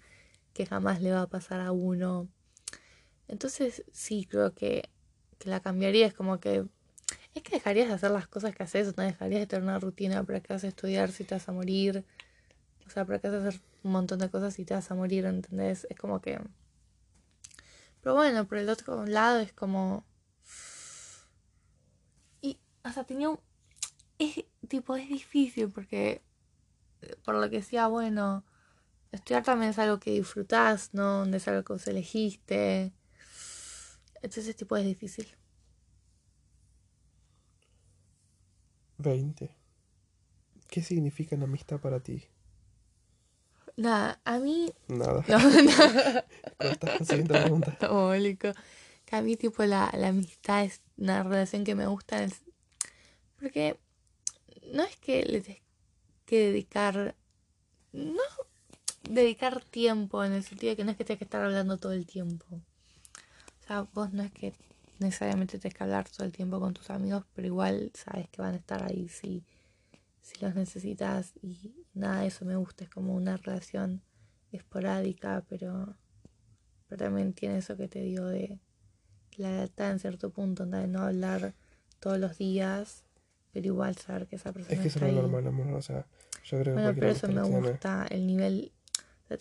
[0.57, 2.27] que jamás le va a pasar a uno.
[3.27, 4.89] Entonces, sí, creo que,
[5.43, 6.07] la cambiaría.
[6.07, 6.65] Es como que.
[7.35, 10.23] Es que dejarías de hacer las cosas que haces, no dejarías de tener una rutina
[10.23, 12.03] para que vas a estudiar si te vas a morir.
[12.87, 14.95] O sea, para que vas a hacer un montón de cosas si te vas a
[14.95, 15.85] morir, ¿entendés?
[15.91, 16.39] Es como que.
[18.01, 20.03] Pero bueno, por el otro lado es como.
[22.41, 23.39] Y, o sea, tenía un.
[24.17, 26.23] Es, tipo, es difícil porque.
[27.23, 28.43] Por lo que decía, bueno.
[29.11, 31.23] Estudiar también es algo que disfrutás, ¿no?
[31.25, 32.93] Es algo que vos elegiste.
[34.21, 35.27] Entonces, tipo, es difícil.
[38.97, 39.55] 20.
[40.67, 42.25] ¿Qué significa la amistad para ti?
[43.77, 44.73] Nada, a mí.
[44.87, 45.23] Nada.
[46.59, 47.77] No, siguiente pregunta.
[47.79, 48.51] Diabólico.
[49.05, 52.27] Que a mí, tipo, la, la amistad es una relación que me gusta.
[53.39, 53.77] Porque
[54.73, 55.61] no es que le tenés
[56.25, 57.15] que dedicar.
[57.93, 58.23] No
[59.13, 61.91] dedicar tiempo en el sentido de que no es que tengas que estar hablando todo
[61.93, 62.45] el tiempo.
[62.55, 64.53] O sea, vos no es que
[64.99, 68.53] necesariamente tenés que hablar todo el tiempo con tus amigos, pero igual sabes que van
[68.53, 69.43] a estar ahí si,
[70.21, 71.33] si los necesitas.
[71.41, 72.83] Y nada de eso me gusta.
[72.85, 74.01] Es como una relación
[74.51, 75.95] esporádica, pero
[76.89, 78.59] pero también tiene eso que te digo de
[79.35, 81.53] la lealtad en cierto punto, de no hablar
[81.99, 83.03] todos los días,
[83.51, 85.73] pero igual saber que esa persona Es que eso está no es normal, amor.
[85.73, 86.05] O sea,
[86.45, 88.71] yo creo que Bueno, pero eso me tiene- gusta, el nivel,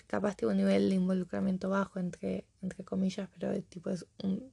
[0.07, 4.53] capaz tiene un nivel de involucramiento bajo, entre, entre comillas, pero tipo es un,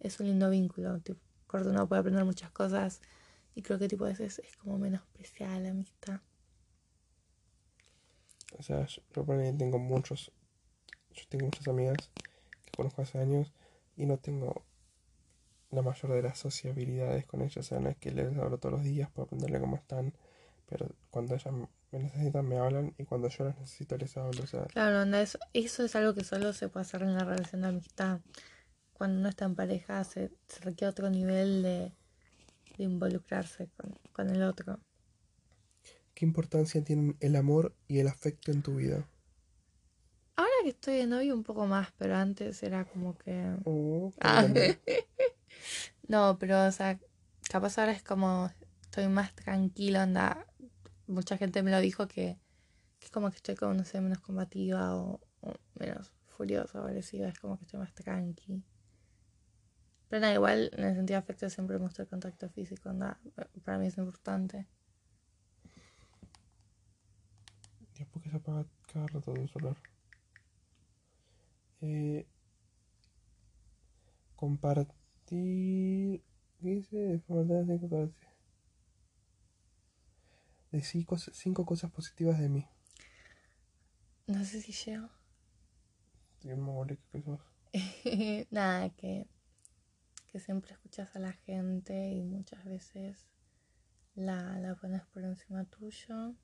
[0.00, 1.20] es un lindo vínculo, tipo,
[1.88, 3.00] puede aprender muchas cosas
[3.54, 6.20] y creo que tipo es, es, como menospreciada la amistad.
[8.58, 9.24] O sea, yo, yo
[9.56, 10.32] tengo muchos.
[11.12, 11.96] Yo tengo muchas amigas
[12.64, 13.52] que conozco hace años
[13.96, 14.64] y no tengo
[15.70, 17.60] la mayor de las sociabilidades con ella.
[17.60, 20.12] O sea, no es que les hablo todos los días para preguntarle cómo están,
[20.66, 21.54] pero cuando ellas
[21.98, 24.42] me necesitan me hablan y cuando yo las necesito les hablo.
[24.42, 27.24] O sea, Claro, no, eso, eso es algo que solo se puede hacer en la
[27.24, 28.20] relación de amistad.
[28.92, 31.92] Cuando uno está en pareja se, se requiere otro nivel de,
[32.78, 34.80] de involucrarse con, con el otro.
[36.14, 39.08] ¿qué importancia tienen el amor y el afecto en tu vida?
[40.36, 43.56] Ahora que estoy de novio un poco más, pero antes era como que...
[43.64, 44.46] Oh, Ah.
[46.06, 46.98] No, pero o sea,
[47.50, 48.50] capaz ahora es como
[48.82, 50.46] estoy más tranquila, anda.
[51.06, 52.38] Mucha gente me lo dijo que,
[53.00, 55.20] es como que estoy como, no sé, menos combativa o,
[55.74, 58.64] menos furiosa o agresiva, es como que estoy más tranqui.
[60.08, 63.20] Pero nada, igual en el sentido de afecto siempre me el contacto físico, anda,
[63.64, 64.66] para mí es importante.
[67.94, 69.76] Dios, ¿por qué se apaga cada rato el celular?
[71.80, 72.26] Eh,
[74.36, 76.22] compartir.
[76.60, 77.22] ¿Qué dice?
[77.26, 78.33] Compartir cinco cosas.
[80.74, 82.66] Decí cos- cinco cosas positivas de mí.
[84.26, 85.08] No sé si llego.
[86.40, 87.38] Qué mogólico que sos.
[88.50, 89.28] nada, que,
[90.32, 93.24] que siempre escuchas a la gente y muchas veces
[94.16, 96.34] la, la pones por encima tuyo.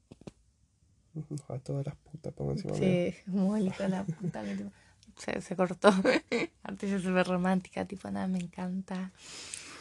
[1.49, 2.83] A todas las putas pongo encima mío.
[2.83, 4.45] Sí, muy hijo de la puta.
[4.45, 4.71] que tipo,
[5.17, 5.91] se, se cortó.
[6.63, 9.11] Antes es súper romántica, tipo, nada, me encanta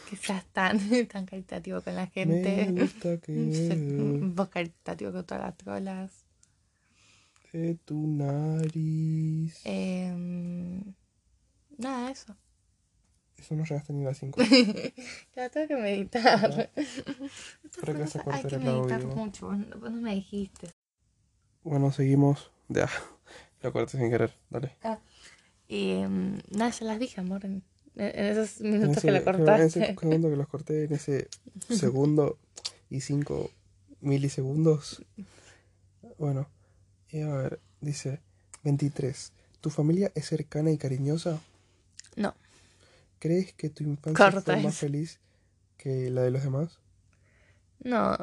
[0.10, 2.72] que seas tan, tan caritativo con la Me gente.
[2.72, 6.12] gusta Se- que Vos caritativo con todas las trolas.
[7.54, 9.60] de tu nariz.
[9.66, 10.84] Em,
[11.78, 12.36] nada, eso.
[13.38, 14.40] Eso no llegaste ni a las 5.
[15.36, 16.70] Ya tengo que meditar.
[17.80, 19.08] Para que se corte el audio.
[19.16, 20.72] mucho, vos no, vos no me dijiste.
[21.64, 22.52] Bueno, seguimos.
[22.68, 22.90] Ya.
[23.62, 24.34] Lo corté sin querer.
[24.50, 24.76] Dale.
[25.68, 27.64] Y em, nada, ya las dije, amor, en,
[27.96, 29.66] en esos En minutos que ese, lo en cortaste.
[29.66, 31.28] ese segundo que los corté, en ese
[31.70, 32.38] segundo
[32.90, 33.52] y cinco
[34.02, 35.04] milisegundos.
[36.18, 36.48] Bueno,
[37.10, 38.22] y a ver, dice
[38.64, 39.34] 23.
[39.62, 41.40] ¿Tu familia es cercana y cariñosa?
[42.16, 42.34] No.
[43.20, 45.20] ¿Crees que tu infancia Corta fue más feliz
[45.78, 46.80] que la de los demás?
[47.84, 48.16] No,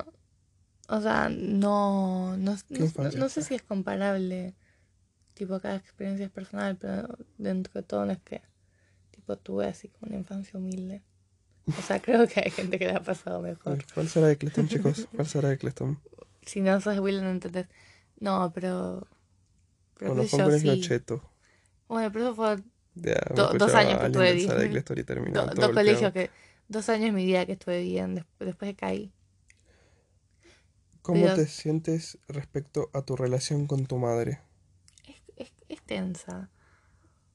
[0.89, 4.55] o sea, no, no, no, no sé si es comparable,
[5.35, 8.43] tipo, cada experiencia es personal, pero dentro de todo no es que,
[9.37, 11.03] tuve así como una infancia humilde.
[11.77, 13.85] O sea, creo que hay gente que la ha pasado mejor.
[13.95, 15.09] ¿Cuál será de Cleston, chicos?
[15.15, 15.99] ¿Cuál será de Cleston?
[16.43, 17.69] Si no sos Will, no entendés.
[18.21, 19.07] No, pero,
[19.99, 20.79] pero Bueno, fue un sí.
[20.81, 21.23] cheto.
[21.89, 22.57] Bueno, pero eso fue
[23.35, 24.85] Do- dos años que alguien tuve del Sala de bien.
[25.27, 26.31] Do- dos colegios que,
[26.69, 29.13] dos años de mi vida que estuve bien, des- después que caí.
[31.01, 31.33] ¿Cómo Dios.
[31.33, 34.41] te sientes respecto a tu relación con tu madre?
[35.05, 36.51] es, es, es tensa.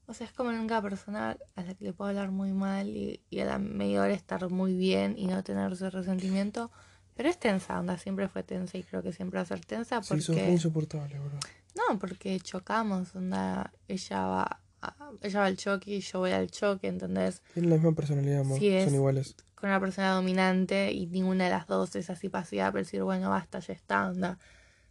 [0.06, 2.88] O sea, es como una única persona a la que le puedo hablar muy mal
[2.88, 6.70] y, y a la media hora estar muy bien y no tener ese resentimiento.
[7.14, 10.02] Pero es tensa, onda, siempre fue tensa y creo que siempre va a ser tensa
[10.02, 10.50] Sí, sos porque...
[10.50, 11.38] insoportable, bro.
[11.74, 16.50] No, porque chocamos, onda, ella va, a- ella va al choque y yo voy al
[16.50, 17.42] choque, ¿entendés?
[17.54, 18.58] Tienen la misma personalidad, amor.
[18.58, 18.84] Sí, es.
[18.84, 19.36] Son iguales.
[19.54, 23.30] Con una persona dominante y ninguna de las dos es así pasiva para decir, bueno,
[23.30, 24.38] basta, ya está, onda.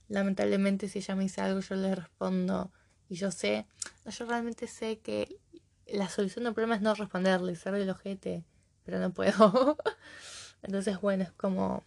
[0.08, 2.72] Lamentablemente si ella me dice algo yo le respondo
[3.12, 3.68] y yo sé,
[4.06, 5.38] yo realmente sé que
[5.86, 8.46] la solución del problema es no responderle, ser el ojete,
[8.86, 9.78] pero no puedo.
[10.64, 11.84] Entonces, bueno, es como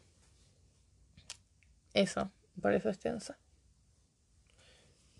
[1.95, 3.39] eso, por eso es tensa.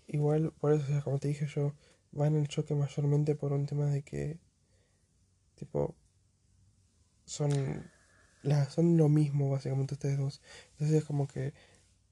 [0.05, 1.73] Igual, por eso, como te dije yo,
[2.11, 4.37] van en el choque mayormente por un tema de que,
[5.55, 5.95] tipo,
[7.25, 7.89] son,
[8.43, 10.39] la, son lo mismo, básicamente, ustedes dos.
[10.73, 11.55] Entonces es como que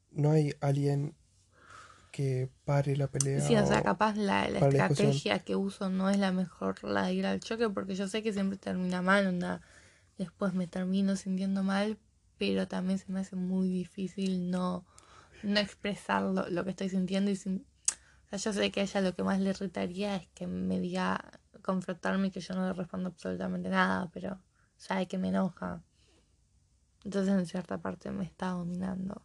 [0.10, 1.16] no hay alguien
[2.14, 3.42] que pare la pelea.
[3.42, 7.26] Sí, o sea, capaz la, estrategia que uso no es la mejor la de ir
[7.26, 9.62] al choque porque yo sé que siempre termina mal, onda.
[10.20, 11.98] Después me termino sintiendo mal,
[12.38, 14.86] pero también se me hace muy difícil no,
[15.42, 17.66] no expresar lo, lo que estoy sintiendo y sin...
[18.28, 20.80] O sea, yo sé que a ella lo que más le irritaría es que me
[20.80, 21.20] diga
[21.64, 24.40] confrontarme y que yo no le respondo absolutamente nada, pero
[24.78, 25.82] sabe que me enoja.
[27.04, 29.24] Entonces en cierta parte me está dominando.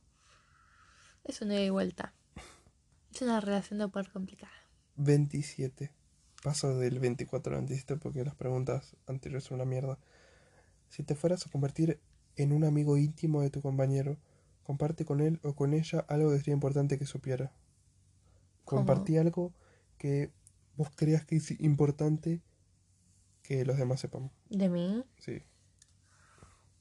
[1.22, 2.14] Es una ida y vuelta.
[3.14, 4.52] Es una relación de poder complicada.
[4.96, 5.90] 27.
[6.42, 9.98] Paso del 24 al 27 porque las preguntas anteriores son una mierda.
[10.88, 12.00] Si te fueras a convertir
[12.36, 14.16] en un amigo íntimo de tu compañero,
[14.62, 17.52] comparte con él o con ella algo que sería importante que supiera.
[18.64, 18.80] ¿Cómo?
[18.80, 19.52] Compartí algo
[19.98, 20.30] que
[20.76, 22.40] vos creas que es importante
[23.42, 24.30] que los demás sepan.
[24.50, 25.04] ¿De mí?
[25.18, 25.42] Sí,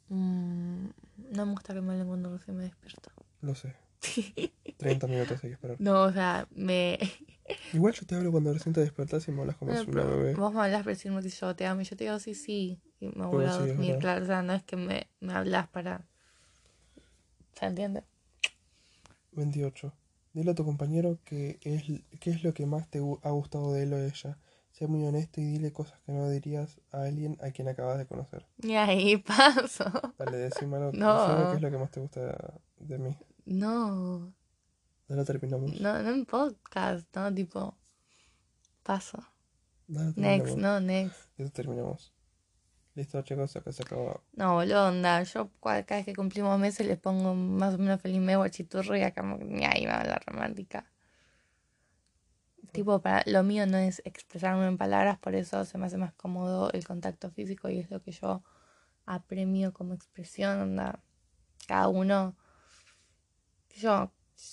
[0.10, 0.86] Mm,
[1.34, 3.12] no me gusta que me hablen cuando recién me despierto.
[3.42, 3.76] lo sé.
[4.78, 5.78] 30 minutos hay que esperar.
[5.80, 7.00] No, o sea, me...
[7.74, 10.34] Igual yo te hablo cuando recién te despertás y me hablas como si una bebé.
[10.36, 12.82] vos me hablas para decirme que yo te amo y yo te digo sí, sí.
[13.00, 14.24] Y me voy a dormir, claro.
[14.24, 16.06] O sea, no es que me, me hablas para...
[17.54, 18.04] ¿Se entiende?
[19.32, 19.94] 28.
[20.34, 21.84] Dile a tu compañero que es,
[22.20, 24.38] qué es lo que más te ha gustado de él o ella.
[24.72, 28.06] Sea muy honesto y dile cosas que no dirías a alguien a quien acabas de
[28.06, 28.46] conocer.
[28.62, 29.86] Y ahí paso.
[30.20, 30.92] Dale, decímelo.
[30.92, 31.28] No.
[31.28, 33.18] decime qué es lo que más te gusta de mí.
[33.48, 34.34] No,
[35.08, 35.80] Dale, terminamos.
[35.80, 37.34] no, no en podcast, ¿no?
[37.34, 37.78] Tipo,
[38.84, 39.24] paso.
[39.88, 41.30] Next, no, next.
[41.38, 42.14] Eso terminamos.
[42.94, 44.20] Listo, chicos, acá se acaba.
[44.34, 45.24] No, boludo, onda.
[45.24, 49.04] Yo cada vez que cumplimos meses les pongo más o menos feliz mes guachiturro y
[49.04, 50.92] acá ni ahí va la romántica.
[52.74, 56.12] Tipo, para lo mío no es expresarme en palabras, por eso se me hace más
[56.14, 58.44] cómodo el contacto físico y es lo que yo
[59.06, 61.02] apremio como expresión, onda.
[61.66, 62.36] Cada uno,
[63.78, 64.12] yo,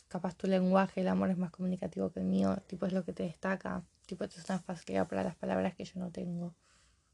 [0.08, 3.12] capaz tu lenguaje, el amor es más comunicativo que el mío, tipo es lo que
[3.12, 6.54] te destaca, tipo es una facilidad para las palabras que yo no tengo.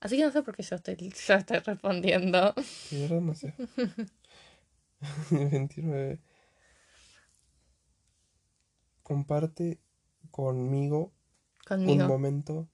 [0.00, 0.96] Así que no sé por qué yo estoy,
[1.26, 2.54] yo estoy respondiendo.
[2.56, 3.54] Sí, de verdad no sé.
[5.30, 6.20] 29.
[9.02, 9.80] Comparte
[10.30, 11.12] conmigo
[11.68, 12.68] un momento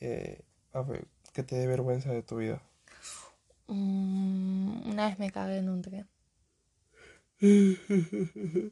[0.00, 2.60] eh, a ver, que te dé vergüenza de tu vida.
[3.68, 6.08] Mm, una vez me cagué en un tren.
[7.42, 8.70] En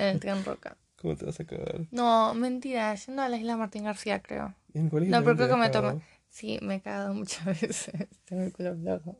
[0.00, 0.76] el tren Roca.
[0.96, 1.86] ¿Cómo te vas a cagar?
[1.90, 4.54] No, mentira, yendo a la isla Martín García, creo.
[4.72, 6.02] ¿Y en colegio No, pero creo que te me tomé.
[6.30, 8.08] Sí, me he cagado muchas veces.
[8.24, 9.16] Tengo el culo flojo.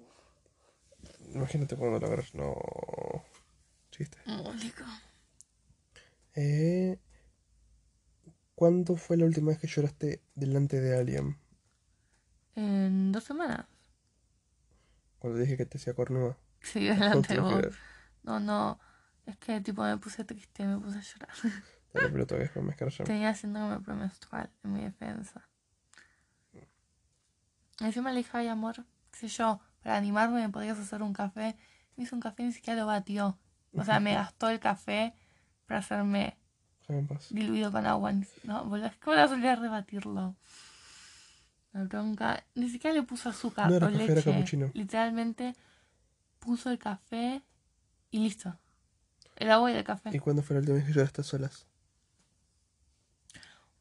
[1.35, 2.35] Imagínate cuando lo agarras.
[2.35, 2.55] No.
[3.90, 4.19] Chiste.
[4.27, 4.85] Mólico.
[6.35, 6.99] Eh,
[8.55, 11.37] ¿Cuándo fue la última vez que lloraste delante de alguien?
[12.55, 13.66] En dos semanas.
[15.19, 16.38] Cuando dije que te hacía cornuda.
[16.62, 17.66] Sí, delante te de vos.
[18.27, 18.79] No, no.
[19.25, 21.31] Es que tipo me puse triste, me puse a llorar.
[21.93, 23.05] Pero todavía es me escarcha.
[23.05, 25.49] Tenía síndrome premenstrual en mi defensa.
[27.81, 28.77] Encima le dije, ay amor,
[29.11, 31.57] qué sé yo, para animarme me podrías hacer un café.
[31.97, 33.39] Me hizo un café y ni siquiera lo batió.
[33.75, 35.15] O sea, me gastó el café
[35.67, 36.37] para hacerme
[37.31, 38.12] diluido con agua.
[38.45, 40.35] No, boludo, es que voy a salir a rebatirlo.
[41.73, 42.45] La bronca.
[42.55, 44.71] Ni siquiera le puso azúcar No era o café, leche.
[44.73, 45.55] Literalmente
[46.39, 47.43] puso el café
[48.16, 48.59] y listo.
[49.37, 50.11] El agua y el café.
[50.12, 51.66] ¿Y cuándo fue la última vez que lloraste solas?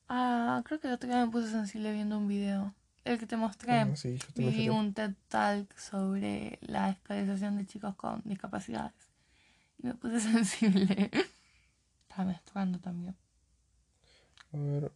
[0.10, 2.74] Ah, creo que el otro día me puse sensible viendo un video.
[3.06, 3.72] El que te mostré.
[3.72, 8.94] Ah, sí, yo también Vi un TED Talk sobre la escolarización de chicos con discapacidades.
[9.78, 11.10] Y me puse sensible.
[12.02, 13.16] Estaba menstruando también.
[14.52, 14.92] A ver.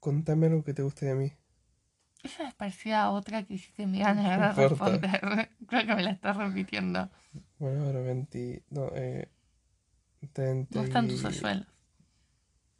[0.00, 1.32] Contame algo que te guste de mí.
[2.26, 5.20] Esa es parecida a otra que hiciste me ganas de No responder.
[5.68, 7.08] Creo que me la estás repitiendo.
[7.58, 8.64] Bueno, ahora 20.
[8.70, 9.28] No, eh.
[10.32, 10.76] 30.
[10.76, 11.66] No están tus hoyuelos.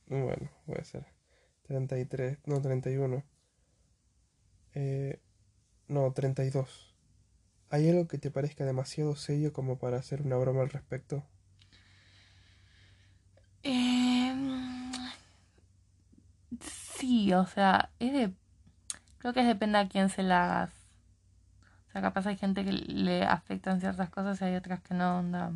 [0.09, 1.07] Bueno, puede ser.
[1.63, 2.39] 33.
[2.47, 3.23] No, 31.
[4.75, 5.21] Eh.
[5.87, 6.97] No, 32.
[7.71, 11.25] ¿Hay algo que te parezca demasiado serio como para hacer una broma al respecto?
[13.63, 14.35] Eh,
[16.61, 18.33] sí, o sea, es de.
[19.27, 20.71] Creo que depende a quién se la hagas.
[21.89, 25.19] O sea, capaz hay gente que le afectan ciertas cosas y hay otras que no,
[25.19, 25.51] onda.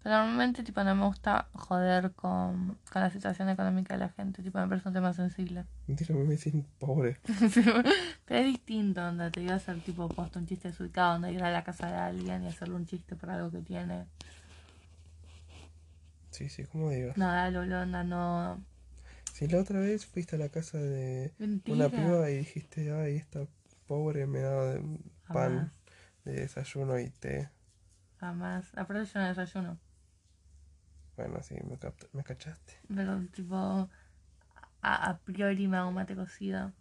[0.00, 4.44] Pero normalmente, tipo, no me gusta joder con, con la situación económica de la gente.
[4.44, 5.64] Tipo, me parece un tema sensible.
[5.88, 7.18] Mentira, me decís pobre.
[8.26, 9.32] Pero es distinto, onda.
[9.32, 11.96] Te iba a hacer, tipo, posto un chiste desubicado, onda, ir a la casa de
[11.96, 14.06] alguien y hacerle un chiste por algo que tiene.
[16.30, 17.16] Sí, sí, como digas.
[17.16, 18.69] No, dale, onda, no.
[19.40, 21.74] Si la otra vez fuiste a la casa de Mentira.
[21.74, 23.48] una piba y dijiste, ay, esta
[23.88, 24.82] pobre me da de
[25.32, 25.72] pan
[26.24, 27.50] de desayuno y té.
[28.20, 28.70] Jamás.
[28.76, 29.80] Aparte yo no desayuno.
[31.16, 32.74] Bueno, sí, me, capta- me cachaste.
[32.94, 33.56] Pero tipo,
[34.82, 36.72] a, a priori me hago mate cocido.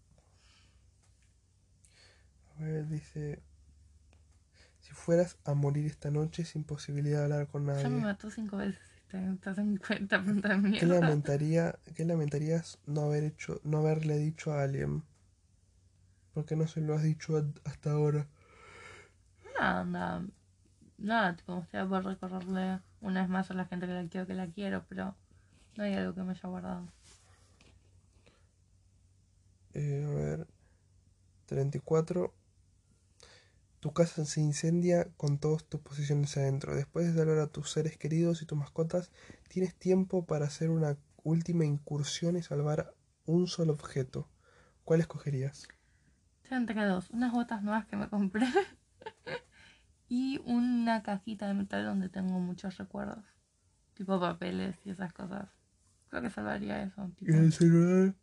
[2.57, 3.41] A ver, dice,
[4.81, 8.29] si fueras a morir esta noche sin posibilidad de hablar con Ya me nadie, mató
[8.29, 8.98] cinco veces.
[9.09, 10.87] ¿Te estás en cuenta, punta de ¿qué, mierda?
[10.87, 15.03] lamentaría, ¿qué lamentarías no haber hecho, no haberle dicho a alguien?
[16.33, 18.27] ¿Por qué no se lo has dicho hasta ahora?
[19.59, 20.25] Nada, nada.
[20.97, 24.27] Nada, tipo, me gustaría poder recorrerle una vez más a la gente que la quiero,
[24.27, 25.15] que la quiero, pero
[25.77, 26.87] no hay algo que me haya guardado.
[29.73, 30.47] Eh, a ver,
[31.47, 32.33] 34.
[33.79, 36.75] Tu casa se incendia con todas tus posiciones adentro.
[36.75, 39.11] Después de salvar a tus seres queridos y tus mascotas,
[39.47, 42.93] tienes tiempo para hacer una última incursión y salvar
[43.25, 44.27] un solo objeto.
[44.83, 45.67] ¿Cuál escogerías?
[46.43, 47.09] Estoy entre dos.
[47.11, 48.47] Unas botas nuevas que me compré
[50.09, 53.23] Y una cajita de metal donde tengo muchos recuerdos.
[53.93, 55.47] Tipo papeles y esas cosas.
[56.09, 57.11] Creo que salvaría eso.
[57.21, 58.15] ¿Y el celular?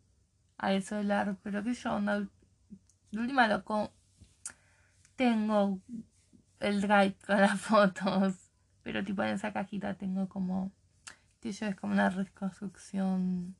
[0.57, 2.19] A el celular, pero que yo onda.
[2.19, 3.93] De última loco.
[5.17, 5.81] Tengo
[6.61, 8.51] el drive con las fotos.
[8.83, 10.71] Pero tipo en esa cajita tengo como.
[11.41, 13.55] Que yo es como una reconstrucción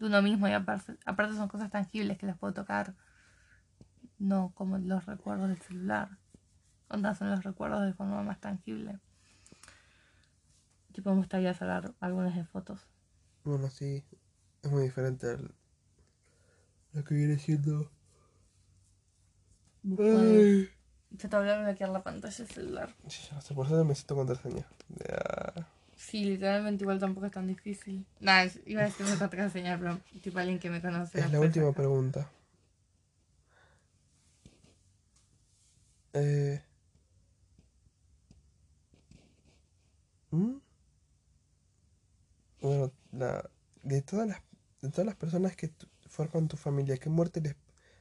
[0.00, 0.48] de uno mismo.
[0.48, 2.94] Y aparte, aparte son cosas tangibles que las puedo tocar.
[4.18, 6.18] No como los recuerdos del celular.
[6.88, 8.98] Onda son los recuerdos de forma más tangible.
[10.92, 12.86] Tipo me gustaría sacar algunas de fotos.
[13.44, 14.02] Bueno, sí.
[14.62, 15.54] Es muy diferente al.
[16.92, 17.92] Lo que viene siendo.
[19.98, 20.70] Ay.
[21.18, 22.94] Se te olvidó bloquear la pantalla del celular.
[23.08, 24.66] Sí, sé, por eso necesito contraseña.
[24.88, 25.66] Ya.
[25.96, 28.04] Sí, literalmente igual tampoco es tan difícil.
[28.20, 31.18] Nada, iba a decir otra contraseña, pero tipo alguien que me conoce.
[31.20, 31.76] Es la última sacar.
[31.76, 32.30] pregunta.
[36.12, 36.62] Eh.
[40.30, 40.56] ¿Mm?
[42.60, 43.48] Bueno, la,
[43.82, 44.42] de todas las
[44.82, 45.72] de todas las personas que
[46.08, 47.56] forman tu familia, ¿qué muerte les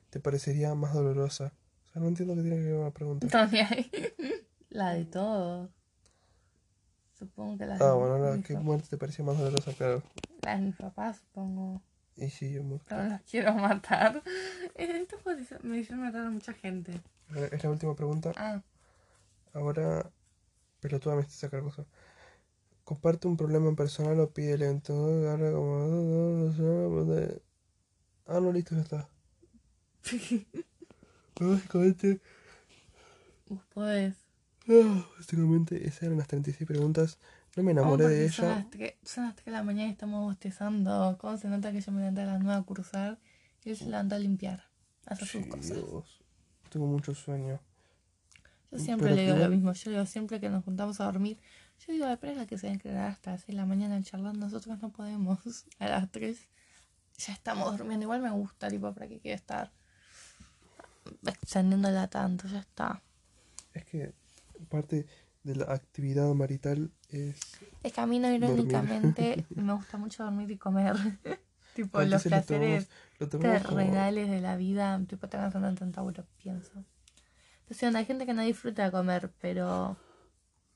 [0.10, 1.54] te parecería más dolorosa?
[1.96, 3.26] Sea, no entiendo qué tiene que ver con la pregunta.
[3.26, 3.68] Entonces,
[4.70, 5.70] la de todos.
[7.14, 9.72] Supongo que la de, Ah, bueno, la, ¿qué muerte te parecía más dolorosa?
[9.72, 10.04] Claro.
[10.42, 11.82] la de mis papás, supongo.
[12.18, 14.22] Y sí, yo mu- Pero no los quiero matar.
[14.76, 17.00] Eh, Esto puede ser- me hicieron matar a mucha gente.
[17.52, 18.34] Es la última pregunta.
[18.36, 18.62] Ah,
[19.54, 20.12] Ahora,
[20.82, 21.86] pelotuda me está sacar cosas.
[22.84, 26.52] Comparte un problema personal o pídele en todo, agarra como...
[28.28, 29.10] Ah, no, listo, ya está.
[31.40, 32.22] Básicamente,
[33.48, 34.16] vos podés.
[34.70, 37.18] ah, básicamente esas eran las 36 preguntas.
[37.56, 38.68] No me enamoré Oh, de Son ella.
[38.78, 41.18] las, son las tres de la mañana y estamos bostezando.
[41.20, 43.20] ¿Cómo se nota que yo me levanté a las 9 a cursar?
[43.64, 44.64] Y él se levantó a limpiar.
[45.06, 45.68] A hacer sus cosas.
[45.78, 46.22] Dios.
[46.70, 47.60] Tengo mucho sueño.
[48.72, 49.72] Yo siempre Pero le digo lo igual- mismo.
[49.74, 51.38] Yo digo siempre que nos juntamos a dormir.
[51.86, 53.66] Yo digo, pero es la que se va a quedar hasta las 6 de la
[53.66, 54.40] mañana charlando.
[54.46, 55.66] Nosotros no podemos.
[55.80, 56.38] A las 3
[57.18, 58.04] ya estamos durmiendo.
[58.04, 59.72] Igual me gusta, tipo, para que quiero estar
[61.26, 62.48] extendiéndola tanto.
[62.48, 63.02] Ya está.
[63.74, 64.14] Es que
[64.70, 65.06] parte
[65.44, 67.40] de la actividad marital es...
[67.84, 70.96] Es que a mí no irónicamente me gusta mucho dormir y comer.
[71.76, 72.90] tipo, los Entonces lo tomamos- placeres
[73.20, 76.02] lo tomamos como- terrenales de la vida, tipo, te van en tanta
[76.38, 76.72] pienso.
[77.60, 79.98] Entonces, hay gente que no disfruta de comer, pero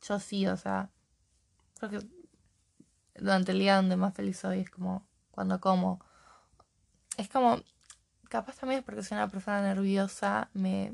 [0.01, 0.89] yo sí, o sea,
[1.80, 2.07] creo que
[3.15, 6.03] durante el día donde más feliz soy es como cuando como.
[7.17, 7.61] Es como,
[8.30, 10.93] capaz también es porque soy una persona nerviosa, me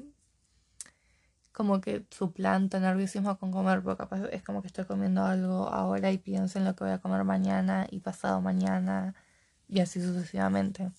[1.55, 6.11] como que suplanto nerviosismo con comer, porque capaz es como que estoy comiendo algo ahora
[6.11, 9.15] y pienso en lo que voy a comer mañana y pasado mañana
[9.69, 10.91] y así sucesivamente.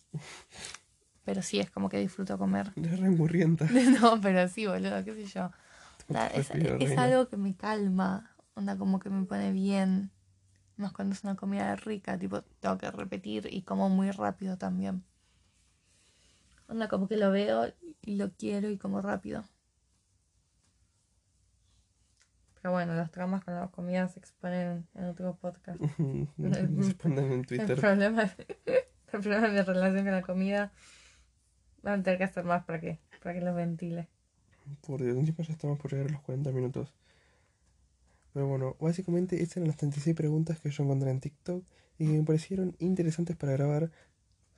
[1.26, 2.72] Pero sí, es como que disfruto comer.
[2.76, 3.68] Es re murrienta.
[4.00, 5.50] No, pero sí, boludo, qué sé yo.
[6.08, 10.10] Nada, es, es algo que me calma, onda como que me pone bien.
[10.78, 15.04] Más cuando es una comida rica, tipo, tengo que repetir y como muy rápido también.
[16.68, 19.44] Onda como que lo veo y lo quiero y como rápido.
[22.60, 25.80] Pero bueno, las tramas con las comidas se exponen en otro podcast.
[25.98, 27.78] Se ponen en El Twitter.
[27.78, 30.72] problema, el problema de mi relación con la comida
[31.82, 34.08] van a tener que hacer más para que, para que lo ventile.
[34.84, 36.92] Por Dios, encima ya estamos por llegar a los 40 minutos.
[38.32, 41.64] Pero bueno, básicamente esas eran las 36 preguntas que yo encontré en TikTok
[41.98, 43.92] y que me parecieron interesantes para grabar.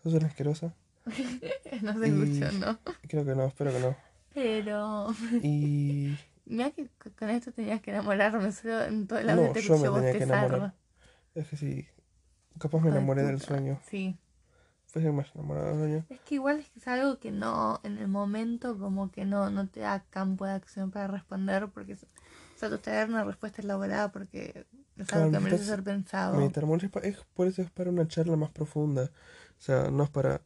[0.03, 0.75] ¿Sos una asquerosa?
[1.83, 2.79] No se Y- escuchó, ¿no?
[3.09, 3.97] Creo que no, espero que no.
[4.35, 5.09] Pero
[5.43, 6.89] Y mira que
[7.19, 10.25] con esto tenías que enamorarme, solo en todo el No, te yo me tenía que
[10.25, 10.75] enamorar.
[11.35, 11.87] es que sí,
[12.59, 13.79] capaz me enamoré del sueño.
[13.87, 14.17] Sí.
[14.87, 16.05] Fue ser más enamorado del sueño.
[16.09, 19.51] Es que igual es que es algo que no, en el momento como que no,
[19.51, 21.99] no te da campo de acción para responder porque, o
[22.59, 26.37] sea, tu tener una respuesta elaborada porque es Claro, algo que merece ser pensado.
[26.39, 29.11] Meditar es, es- por eso es para una charla más profunda.
[29.59, 30.41] O sea, no es para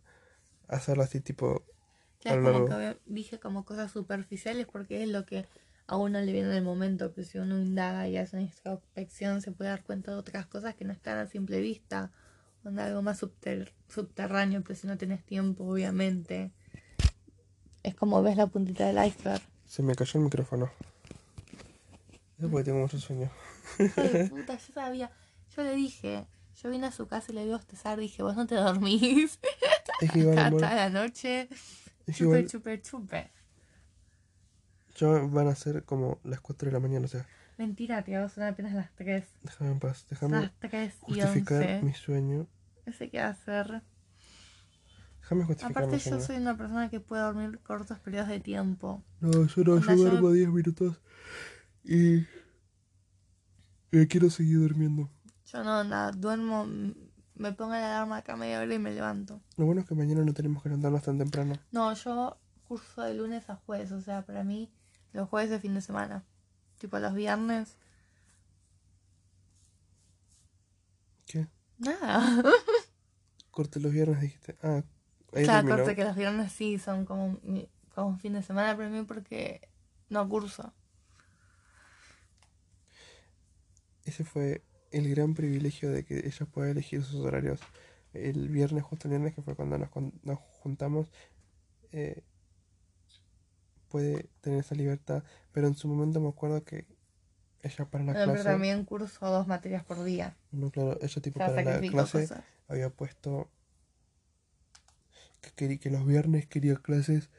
[0.73, 1.63] hacerla así tipo
[2.21, 5.47] Claro, como que dije como cosas superficiales porque es lo que
[5.89, 9.43] a uno le viene en el momento, pero si uno indaga y hace una introspección
[9.43, 12.13] se puede dar cuenta de otras cosas que no están a simple vista,
[12.65, 16.53] onda algo más subter- subterráneo, pero si no tienes tiempo, obviamente.
[17.83, 19.43] Es como ves la puntita del iceberg.
[19.67, 20.71] Se me cayó el micrófono.
[22.39, 23.31] Es porque tengo mucho sueño.
[23.81, 25.11] Hijo de puta, yo sabía,
[25.57, 26.27] yo le dije,
[26.63, 29.41] yo vine a su casa y le vi bostezar, dije, vos no te dormís
[30.05, 31.51] Es que igual, amor, hasta la noche, es
[32.07, 33.31] que chupe, igual chupe, chupe.
[34.97, 37.05] ya van a ser como las 4 de la mañana.
[37.07, 37.27] O sea,
[37.59, 39.25] Mentira, tío, son apenas las 3.
[39.43, 39.99] déjame en paz.
[39.99, 41.83] Son Déjame las 3 y justificar 11.
[41.83, 42.47] mi sueño.
[42.87, 43.83] No sé qué hacer.
[45.21, 46.25] Déjame justificar Aparte mi yo sueño.
[46.25, 49.05] soy una persona que puede dormir cortos periodos de tiempo.
[49.21, 51.01] No, yo no, Onda, yo yo- duermo 10 minutos.
[51.85, 52.27] Y.
[53.93, 55.11] y quiero seguir durmiendo.
[55.47, 56.67] Yo no, nada, duermo,
[57.43, 59.41] me pongo la alarma acá media hora y me levanto.
[59.57, 61.55] Lo bueno es que mañana no tenemos que levantarnos tan temprano.
[61.73, 62.39] No, yo
[62.69, 64.71] curso de lunes a jueves, o sea, para mí
[65.13, 66.25] los jueves es fin de semana.
[66.79, 67.77] Tipo los viernes.
[71.27, 71.47] ¿Qué?
[71.79, 72.43] Nada.
[73.51, 74.57] Corte los viernes, dijiste.
[74.63, 74.83] Ah,
[75.35, 75.77] ahí Claro, terminó.
[75.77, 77.39] corte que los viernes sí son como,
[77.95, 79.69] como fin de semana para mí porque
[80.09, 80.73] no curso.
[84.05, 84.63] Ese fue
[84.93, 87.61] el gran privilegio de que ella pueda elegir sus horarios.
[88.15, 89.91] El viernes, justo el viernes, que fue cuando nos,
[90.23, 91.09] nos juntamos,
[91.93, 92.23] eh,
[93.89, 95.23] puede tener esa libertad.
[95.53, 96.87] Pero en su momento me acuerdo que
[97.63, 100.37] ella para la No, pero clase, también curso dos materias por día.
[100.53, 102.45] no, claro, ella O tipo sea, para la clase cosas.
[102.69, 103.51] había puesto
[105.57, 107.31] que, que los viernes quería clases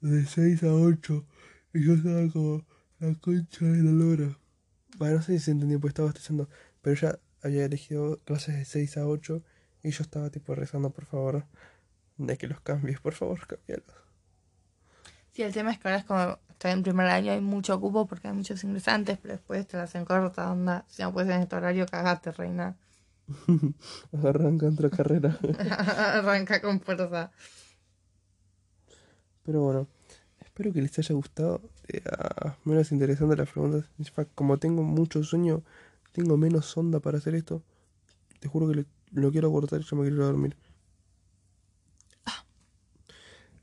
[0.00, 1.24] de 6 a 8
[1.72, 2.66] y yo estaba como
[2.98, 4.38] la concha de la lora.
[4.98, 6.48] Bueno, no sé si se entendió porque estaba bostezando,
[6.82, 9.42] pero ella había elegido clases de 6 a 8
[9.82, 11.46] y yo estaba tipo rezando por favor
[12.16, 13.86] de que los cambies, por favor, cámbialos.
[15.32, 18.06] Sí, el tema es que ahora es como, estoy en primer año, hay mucho cupo
[18.06, 20.84] porque hay muchos ingresantes, pero después te la hacen corta, onda.
[20.88, 22.76] Si no puedes en este horario, cagate, reina.
[24.24, 25.38] Arranca otra carrera.
[26.18, 27.30] Arranca con fuerza.
[29.44, 29.88] Pero bueno,
[30.40, 31.62] espero que les haya gustado.
[32.10, 33.86] Ah, menos interesante las preguntas.
[34.34, 35.62] Como tengo mucho sueño,
[36.12, 37.62] tengo menos onda para hacer esto.
[38.40, 40.56] Te juro que lo quiero cortar y yo me quiero ir a dormir.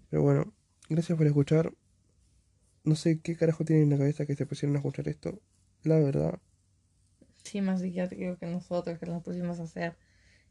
[0.09, 0.51] Pero bueno,
[0.89, 1.73] gracias por escuchar.
[2.83, 5.39] No sé qué carajo tienen en la cabeza que se pusieron a escuchar esto.
[5.83, 6.39] La verdad,
[7.43, 9.95] Sí, más psiquiátrico que nosotros, que nos pusimos a hacer.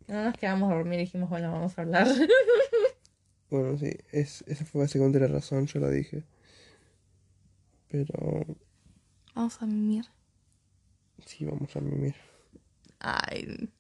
[0.07, 2.07] Que no nos quedamos a dormir y dijimos, bueno, vamos a hablar.
[3.51, 6.25] bueno, sí, es, esa fue básicamente la razón, yo la dije.
[7.97, 8.45] Pero
[9.35, 10.05] vamos a mimir.
[11.27, 12.15] sí, vamos a mimir.
[13.01, 13.71] Ay.